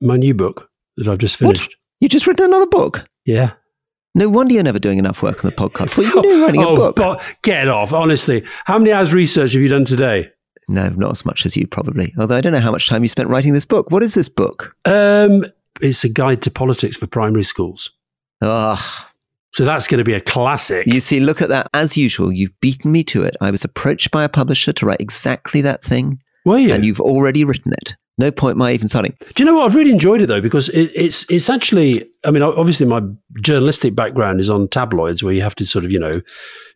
my 0.00 0.16
new 0.16 0.34
book 0.34 0.68
that 0.96 1.08
I've 1.08 1.18
just 1.18 1.36
finished? 1.36 1.68
What? 1.68 1.76
You 2.00 2.08
just 2.08 2.26
written 2.26 2.46
another 2.46 2.66
book? 2.66 3.06
Yeah. 3.24 3.52
No 4.16 4.30
wonder 4.30 4.54
you're 4.54 4.62
never 4.62 4.78
doing 4.78 4.98
enough 4.98 5.22
work 5.22 5.44
on 5.44 5.50
the 5.50 5.56
podcast. 5.56 5.98
What 5.98 6.06
are 6.06 6.16
you 6.16 6.22
doing 6.22 6.40
writing 6.40 6.62
oh, 6.64 6.72
a 6.72 6.76
book? 6.76 6.96
Bo- 6.96 7.20
get 7.42 7.68
off, 7.68 7.92
honestly. 7.92 8.42
How 8.64 8.78
many 8.78 8.90
hours 8.90 9.12
research 9.12 9.52
have 9.52 9.60
you 9.60 9.68
done 9.68 9.84
today? 9.84 10.30
No, 10.68 10.88
not 10.88 11.12
as 11.12 11.26
much 11.26 11.44
as 11.44 11.54
you 11.54 11.66
probably. 11.66 12.14
Although 12.18 12.36
I 12.36 12.40
don't 12.40 12.54
know 12.54 12.60
how 12.60 12.72
much 12.72 12.88
time 12.88 13.02
you 13.02 13.08
spent 13.08 13.28
writing 13.28 13.52
this 13.52 13.66
book. 13.66 13.90
What 13.90 14.02
is 14.02 14.14
this 14.14 14.30
book? 14.30 14.74
Um, 14.86 15.44
it's 15.82 16.02
a 16.02 16.08
guide 16.08 16.40
to 16.42 16.50
politics 16.50 16.96
for 16.96 17.06
primary 17.06 17.44
schools. 17.44 17.90
Ah, 18.40 19.10
so 19.52 19.66
that's 19.66 19.86
going 19.86 19.98
to 19.98 20.04
be 20.04 20.14
a 20.14 20.20
classic. 20.20 20.86
You 20.86 21.00
see, 21.00 21.20
look 21.20 21.42
at 21.42 21.50
that. 21.50 21.68
As 21.74 21.96
usual, 21.96 22.32
you've 22.32 22.58
beaten 22.60 22.90
me 22.92 23.04
to 23.04 23.22
it. 23.22 23.36
I 23.42 23.50
was 23.50 23.64
approached 23.64 24.10
by 24.10 24.24
a 24.24 24.30
publisher 24.30 24.72
to 24.72 24.86
write 24.86 25.00
exactly 25.00 25.60
that 25.60 25.84
thing. 25.84 26.22
Were 26.46 26.58
you? 26.58 26.72
And 26.72 26.86
you've 26.86 27.00
already 27.00 27.44
written 27.44 27.72
it. 27.72 27.96
No 28.18 28.30
point 28.30 28.56
my 28.56 28.72
even 28.72 28.88
starting. 28.88 29.14
Do 29.34 29.42
you 29.42 29.44
know 29.44 29.56
what? 29.56 29.66
I've 29.66 29.74
really 29.74 29.90
enjoyed 29.90 30.22
it 30.22 30.26
though 30.26 30.40
because 30.40 30.68
it, 30.70 30.90
it's 30.94 31.30
it's 31.30 31.50
actually. 31.50 32.08
I 32.24 32.30
mean, 32.30 32.42
obviously 32.42 32.86
my 32.86 33.02
journalistic 33.42 33.94
background 33.94 34.40
is 34.40 34.50
on 34.50 34.68
tabloids 34.68 35.22
where 35.22 35.34
you 35.34 35.42
have 35.42 35.54
to 35.56 35.66
sort 35.66 35.84
of 35.84 35.92
you 35.92 35.98
know 35.98 36.22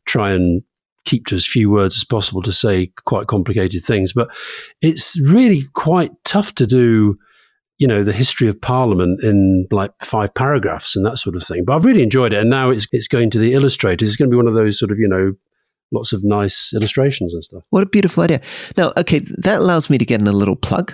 try 0.06 0.32
and 0.32 0.62
keep 1.06 1.26
to 1.26 1.34
as 1.34 1.46
few 1.46 1.70
words 1.70 1.96
as 1.96 2.04
possible 2.04 2.42
to 2.42 2.52
say 2.52 2.92
quite 3.04 3.26
complicated 3.26 3.84
things. 3.84 4.12
But 4.12 4.28
it's 4.82 5.18
really 5.20 5.62
quite 5.72 6.12
tough 6.24 6.54
to 6.56 6.66
do 6.66 7.18
you 7.80 7.86
know, 7.86 8.04
the 8.04 8.12
history 8.12 8.46
of 8.46 8.60
Parliament 8.60 9.24
in 9.24 9.66
like 9.70 9.90
five 10.02 10.34
paragraphs 10.34 10.94
and 10.94 11.04
that 11.06 11.18
sort 11.18 11.34
of 11.34 11.42
thing. 11.42 11.64
But 11.64 11.76
I've 11.76 11.86
really 11.86 12.02
enjoyed 12.02 12.34
it. 12.34 12.38
And 12.38 12.50
now 12.50 12.68
it's, 12.68 12.86
it's 12.92 13.08
going 13.08 13.30
to 13.30 13.38
the 13.38 13.54
illustrators. 13.54 14.06
It's 14.06 14.16
going 14.18 14.30
to 14.30 14.34
be 14.34 14.36
one 14.36 14.46
of 14.46 14.52
those 14.52 14.78
sort 14.78 14.90
of, 14.90 14.98
you 14.98 15.08
know, 15.08 15.32
lots 15.90 16.12
of 16.12 16.22
nice 16.22 16.74
illustrations 16.74 17.32
and 17.32 17.42
stuff. 17.42 17.62
What 17.70 17.82
a 17.82 17.86
beautiful 17.86 18.22
idea. 18.22 18.42
Now, 18.76 18.92
okay, 18.98 19.20
that 19.38 19.60
allows 19.60 19.88
me 19.88 19.96
to 19.96 20.04
get 20.04 20.20
in 20.20 20.26
a 20.26 20.32
little 20.32 20.56
plug. 20.56 20.92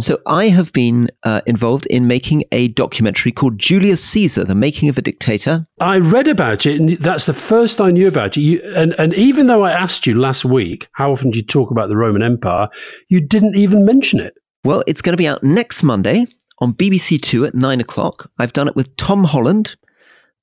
So 0.00 0.20
I 0.26 0.48
have 0.48 0.72
been 0.72 1.08
uh, 1.22 1.40
involved 1.46 1.86
in 1.86 2.06
making 2.06 2.44
a 2.52 2.68
documentary 2.68 3.32
called 3.32 3.58
Julius 3.58 4.02
Caesar: 4.04 4.44
The 4.44 4.54
Making 4.54 4.88
of 4.88 4.98
a 4.98 5.02
Dictator. 5.02 5.66
I 5.80 5.98
read 5.98 6.28
about 6.28 6.66
it, 6.66 6.80
and 6.80 6.90
that's 6.98 7.26
the 7.26 7.34
first 7.34 7.80
I 7.80 7.90
knew 7.90 8.08
about 8.08 8.36
it. 8.36 8.40
You, 8.40 8.62
and 8.74 8.94
and 8.98 9.14
even 9.14 9.46
though 9.46 9.64
I 9.64 9.72
asked 9.72 10.06
you 10.06 10.18
last 10.18 10.44
week 10.44 10.88
how 10.92 11.12
often 11.12 11.30
do 11.30 11.38
you 11.38 11.44
talk 11.44 11.70
about 11.70 11.88
the 11.88 11.96
Roman 11.96 12.22
Empire, 12.22 12.68
you 13.08 13.20
didn't 13.20 13.56
even 13.56 13.84
mention 13.84 14.20
it. 14.20 14.34
Well, 14.64 14.82
it's 14.86 15.02
going 15.02 15.12
to 15.12 15.18
be 15.22 15.28
out 15.28 15.42
next 15.42 15.82
Monday 15.82 16.26
on 16.58 16.72
BBC 16.72 17.20
Two 17.20 17.44
at 17.44 17.54
nine 17.54 17.80
o'clock. 17.80 18.30
I've 18.38 18.52
done 18.52 18.68
it 18.68 18.76
with 18.76 18.96
Tom 18.96 19.24
Holland, 19.24 19.76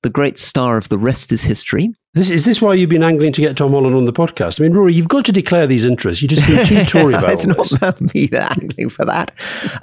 the 0.02 0.10
great 0.10 0.38
star 0.38 0.76
of 0.76 0.88
The 0.88 0.98
Rest 0.98 1.32
is 1.32 1.42
History. 1.42 1.94
This, 2.14 2.28
is 2.28 2.44
this 2.44 2.60
why 2.60 2.74
you've 2.74 2.90
been 2.90 3.02
angling 3.02 3.32
to 3.32 3.40
get 3.40 3.56
Tom 3.56 3.70
Holland 3.70 3.94
on 3.94 4.04
the 4.04 4.12
podcast? 4.12 4.60
I 4.60 4.64
mean, 4.64 4.74
Rory, 4.74 4.94
you've 4.94 5.08
got 5.08 5.24
to 5.26 5.32
declare 5.32 5.66
these 5.66 5.84
interests. 5.84 6.20
You've 6.20 6.30
just 6.30 6.46
been 6.46 6.66
too 6.66 6.84
Tory 7.00 7.14
about 7.14 7.32
It's 7.32 7.46
not 7.46 7.72
about 7.72 8.14
me 8.14 8.26
that 8.26 8.58
angling 8.62 8.90
for 8.90 9.04
that. 9.04 9.32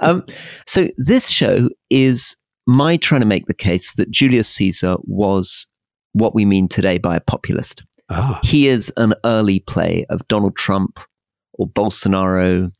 Um, 0.00 0.24
so 0.66 0.88
this 0.96 1.28
show 1.28 1.68
is 1.88 2.36
my 2.66 2.96
trying 2.96 3.22
to 3.22 3.26
make 3.26 3.46
the 3.46 3.54
case 3.54 3.94
that 3.94 4.10
Julius 4.10 4.48
Caesar 4.50 4.96
was 5.02 5.66
what 6.12 6.34
we 6.34 6.44
mean 6.44 6.68
today 6.68 6.98
by 6.98 7.16
a 7.16 7.20
populist. 7.20 7.82
Ah. 8.10 8.40
He 8.42 8.68
is 8.68 8.92
an 8.96 9.14
early 9.24 9.60
play 9.60 10.04
of 10.10 10.26
Donald 10.28 10.56
Trump 10.56 11.00
or 11.54 11.66
Bolsonaro 11.66 12.72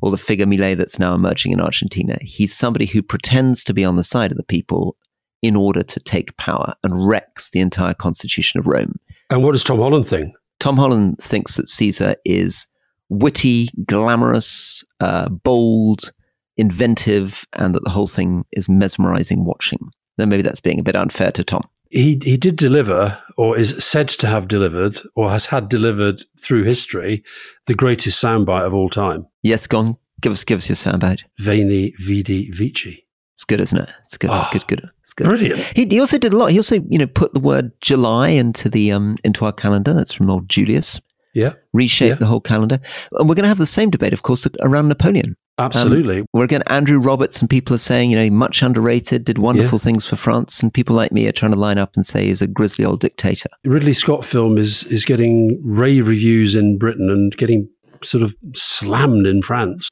or 0.00 0.10
the 0.10 0.18
figure 0.18 0.46
Milei 0.46 0.76
that's 0.76 0.98
now 0.98 1.14
emerging 1.14 1.52
in 1.52 1.60
Argentina. 1.60 2.16
He's 2.20 2.54
somebody 2.54 2.86
who 2.86 3.02
pretends 3.02 3.64
to 3.64 3.74
be 3.74 3.84
on 3.84 3.96
the 3.96 4.02
side 4.02 4.30
of 4.30 4.36
the 4.36 4.44
people 4.44 4.96
in 5.44 5.56
order 5.56 5.82
to 5.82 6.00
take 6.00 6.34
power 6.38 6.72
and 6.82 7.06
wrecks 7.06 7.50
the 7.50 7.60
entire 7.60 7.92
constitution 7.92 8.58
of 8.58 8.66
Rome. 8.66 8.98
And 9.28 9.44
what 9.44 9.52
does 9.52 9.62
Tom 9.62 9.78
Holland 9.78 10.08
think? 10.08 10.34
Tom 10.58 10.78
Holland 10.78 11.18
thinks 11.20 11.56
that 11.56 11.68
Caesar 11.68 12.14
is 12.24 12.66
witty, 13.10 13.68
glamorous, 13.84 14.82
uh, 15.00 15.28
bold, 15.28 16.12
inventive, 16.56 17.44
and 17.52 17.74
that 17.74 17.84
the 17.84 17.90
whole 17.90 18.06
thing 18.06 18.46
is 18.52 18.70
mesmerizing 18.70 19.44
watching. 19.44 19.90
Then 20.16 20.30
maybe 20.30 20.40
that's 20.40 20.60
being 20.60 20.80
a 20.80 20.82
bit 20.82 20.96
unfair 20.96 21.30
to 21.32 21.44
Tom. 21.44 21.68
He, 21.90 22.18
he 22.24 22.38
did 22.38 22.56
deliver, 22.56 23.18
or 23.36 23.58
is 23.58 23.76
said 23.84 24.08
to 24.08 24.26
have 24.26 24.48
delivered, 24.48 24.98
or 25.14 25.28
has 25.30 25.44
had 25.46 25.68
delivered 25.68 26.22
through 26.40 26.62
history, 26.62 27.22
the 27.66 27.74
greatest 27.74 28.22
soundbite 28.22 28.64
of 28.64 28.72
all 28.72 28.88
time. 28.88 29.26
Yes, 29.42 29.66
gone. 29.66 29.98
Give 30.22 30.32
us, 30.32 30.42
give 30.42 30.56
us 30.56 30.70
your 30.70 30.76
soundbite. 30.76 31.24
Veni, 31.38 31.92
vidi, 31.98 32.50
vici. 32.50 33.04
It's 33.34 33.44
good, 33.44 33.60
isn't 33.60 33.78
it? 33.78 33.90
It's 34.04 34.16
good, 34.16 34.30
oh, 34.32 34.48
good, 34.52 34.66
good. 34.68 34.88
Good. 35.16 35.26
Brilliant. 35.26 35.60
He, 35.60 35.86
he 35.86 36.00
also 36.00 36.18
did 36.18 36.32
a 36.32 36.36
lot. 36.36 36.50
He 36.50 36.58
also, 36.58 36.76
you 36.88 36.98
know, 36.98 37.06
put 37.06 37.34
the 37.34 37.40
word 37.40 37.70
July 37.80 38.30
into 38.30 38.68
the 38.68 38.92
um 38.92 39.16
into 39.24 39.44
our 39.44 39.52
calendar. 39.52 39.92
That's 39.94 40.12
from 40.12 40.30
old 40.30 40.48
Julius. 40.48 41.00
Yeah. 41.34 41.54
Reshaped 41.72 42.10
yeah. 42.10 42.18
the 42.18 42.26
whole 42.26 42.40
calendar. 42.40 42.80
And 43.12 43.28
we're 43.28 43.34
going 43.34 43.42
to 43.44 43.48
have 43.48 43.58
the 43.58 43.66
same 43.66 43.90
debate, 43.90 44.12
of 44.12 44.22
course, 44.22 44.46
around 44.62 44.88
Napoleon. 44.88 45.36
Absolutely. 45.58 46.20
Um, 46.20 46.26
we're 46.32 46.44
again 46.44 46.62
Andrew 46.66 46.98
Roberts, 46.98 47.40
and 47.40 47.48
people 47.48 47.76
are 47.76 47.78
saying, 47.78 48.10
you 48.10 48.16
know, 48.16 48.28
much 48.30 48.62
underrated, 48.62 49.24
did 49.24 49.38
wonderful 49.38 49.78
yeah. 49.78 49.84
things 49.84 50.04
for 50.04 50.16
France, 50.16 50.62
and 50.62 50.74
people 50.74 50.96
like 50.96 51.12
me 51.12 51.28
are 51.28 51.32
trying 51.32 51.52
to 51.52 51.58
line 51.58 51.78
up 51.78 51.94
and 51.94 52.04
say 52.04 52.26
he's 52.26 52.42
a 52.42 52.48
grisly 52.48 52.84
old 52.84 53.00
dictator. 53.00 53.48
Ridley 53.64 53.92
Scott 53.92 54.24
film 54.24 54.58
is 54.58 54.84
is 54.84 55.04
getting 55.04 55.60
rave 55.64 56.08
reviews 56.08 56.56
in 56.56 56.76
Britain 56.76 57.08
and 57.08 57.36
getting 57.36 57.68
sort 58.02 58.24
of 58.24 58.34
slammed 58.54 59.26
in 59.26 59.42
France. 59.42 59.88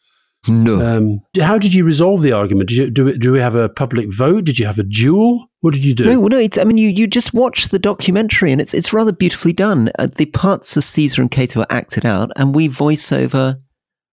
No. 0.49 0.85
Um, 0.85 1.21
how 1.41 1.57
did 1.57 1.73
you 1.73 1.85
resolve 1.85 2.23
the 2.23 2.33
argument? 2.33 2.69
Did 2.69 2.79
you, 2.79 2.91
do, 2.91 3.17
do 3.17 3.33
we 3.33 3.39
have 3.39 3.55
a 3.55 3.69
public 3.69 4.13
vote? 4.13 4.45
Did 4.45 4.59
you 4.59 4.67
have 4.67 4.79
a 4.79 4.83
duel? 4.83 5.47
What 5.61 5.73
did 5.73 5.85
you 5.85 5.95
do? 5.95 6.05
No, 6.05 6.27
no. 6.27 6.39
It's, 6.39 6.59
I 6.59 6.65
mean, 6.65 6.79
you, 6.79 6.89
you 6.89 7.07
just 7.07 7.33
watch 7.33 7.69
the 7.69 7.79
documentary, 7.79 8.51
and 8.51 8.61
it's 8.61 8.75
it's 8.75 8.93
rather 8.93 9.13
beautifully 9.13 9.53
done. 9.53 9.91
Uh, 9.99 10.09
the 10.17 10.27
parts 10.27 10.77
of 10.77 10.83
Caesar 10.83 11.23
and 11.23 11.31
Cato 11.31 11.61
are 11.61 11.67
acted 11.71 12.05
out, 12.05 12.31
and 12.37 12.55
we 12.55 12.67
voice 12.67 13.13
over 13.13 13.61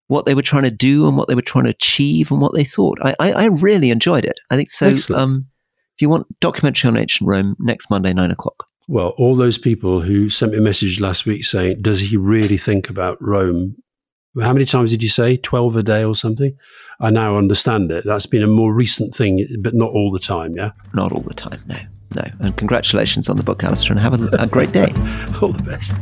what 0.08 0.26
they 0.26 0.36
were 0.36 0.44
trying 0.44 0.63
to 0.63 0.72
do 0.72 1.08
and 1.08 1.18
what 1.18 1.28
they 1.28 1.36
were 1.36 1.42
trying 1.42 1.65
to 1.65 1.72
achieve 1.72 2.32
and 2.32 2.42
what 2.42 2.54
they 2.54 2.63
thought. 2.63 3.00
I, 3.02 3.15
I, 3.20 3.32
I 3.32 3.46
really 3.46 3.89
enjoyed 3.89 4.26
it. 4.26 4.39
I 4.52 4.56
think 4.56 4.70
so. 4.70 4.96
Um, 5.15 5.48
if 5.96 6.02
you 6.02 6.10
want 6.10 6.28
documentary 6.39 6.89
on 6.89 6.98
ancient 6.98 7.28
Rome, 7.28 7.56
next 7.60 7.89
Monday, 7.89 8.13
nine 8.13 8.32
o'clock. 8.32 8.68
Well, 8.88 9.10
all 9.18 9.36
those 9.36 9.58
people 9.58 10.02
who 10.02 10.30
sent 10.30 10.52
me 10.52 10.58
a 10.58 10.62
message 10.62 11.00
last 11.00 11.26
week 11.26 11.46
saying, 11.46 11.82
"Does 11.82 12.00
he 12.00 12.18
really 12.18 12.58
think 12.58 12.89
about 12.89 13.18
Rome 13.20 13.76
how 14.42 14.54
many 14.54 14.65
times 14.65 14.92
did 14.92 15.02
you 15.02 15.10
say 15.10 15.38
12 15.38 15.76
a 15.78 15.84
day 15.84 16.04
or 16.04 16.15
something 16.15 16.56
i 17.00 17.10
now 17.10 17.38
understand 17.38 17.92
it 17.92 18.04
that's 18.06 18.26
been 18.26 18.44
a 18.44 18.48
more 18.48 18.74
recent 18.74 19.13
thing 19.13 19.46
but 19.62 19.74
not 19.74 19.89
all 19.92 20.12
the 20.12 20.20
time 20.20 20.56
yeah 20.56 20.72
not 20.94 21.12
all 21.12 21.22
the 21.22 21.34
time 21.34 21.62
no 21.68 21.78
No. 22.15 22.24
And 22.39 22.58
congratulations 22.58 23.30
on 23.30 23.38
the 23.38 23.44
book, 23.44 23.63
Alastair, 23.63 23.92
and 23.92 24.00
have 24.00 24.20
a, 24.20 24.28
a 24.42 24.48
great 24.48 24.72
day. 24.72 24.92
All 25.42 25.52
the 25.52 25.62
best. 25.63 25.94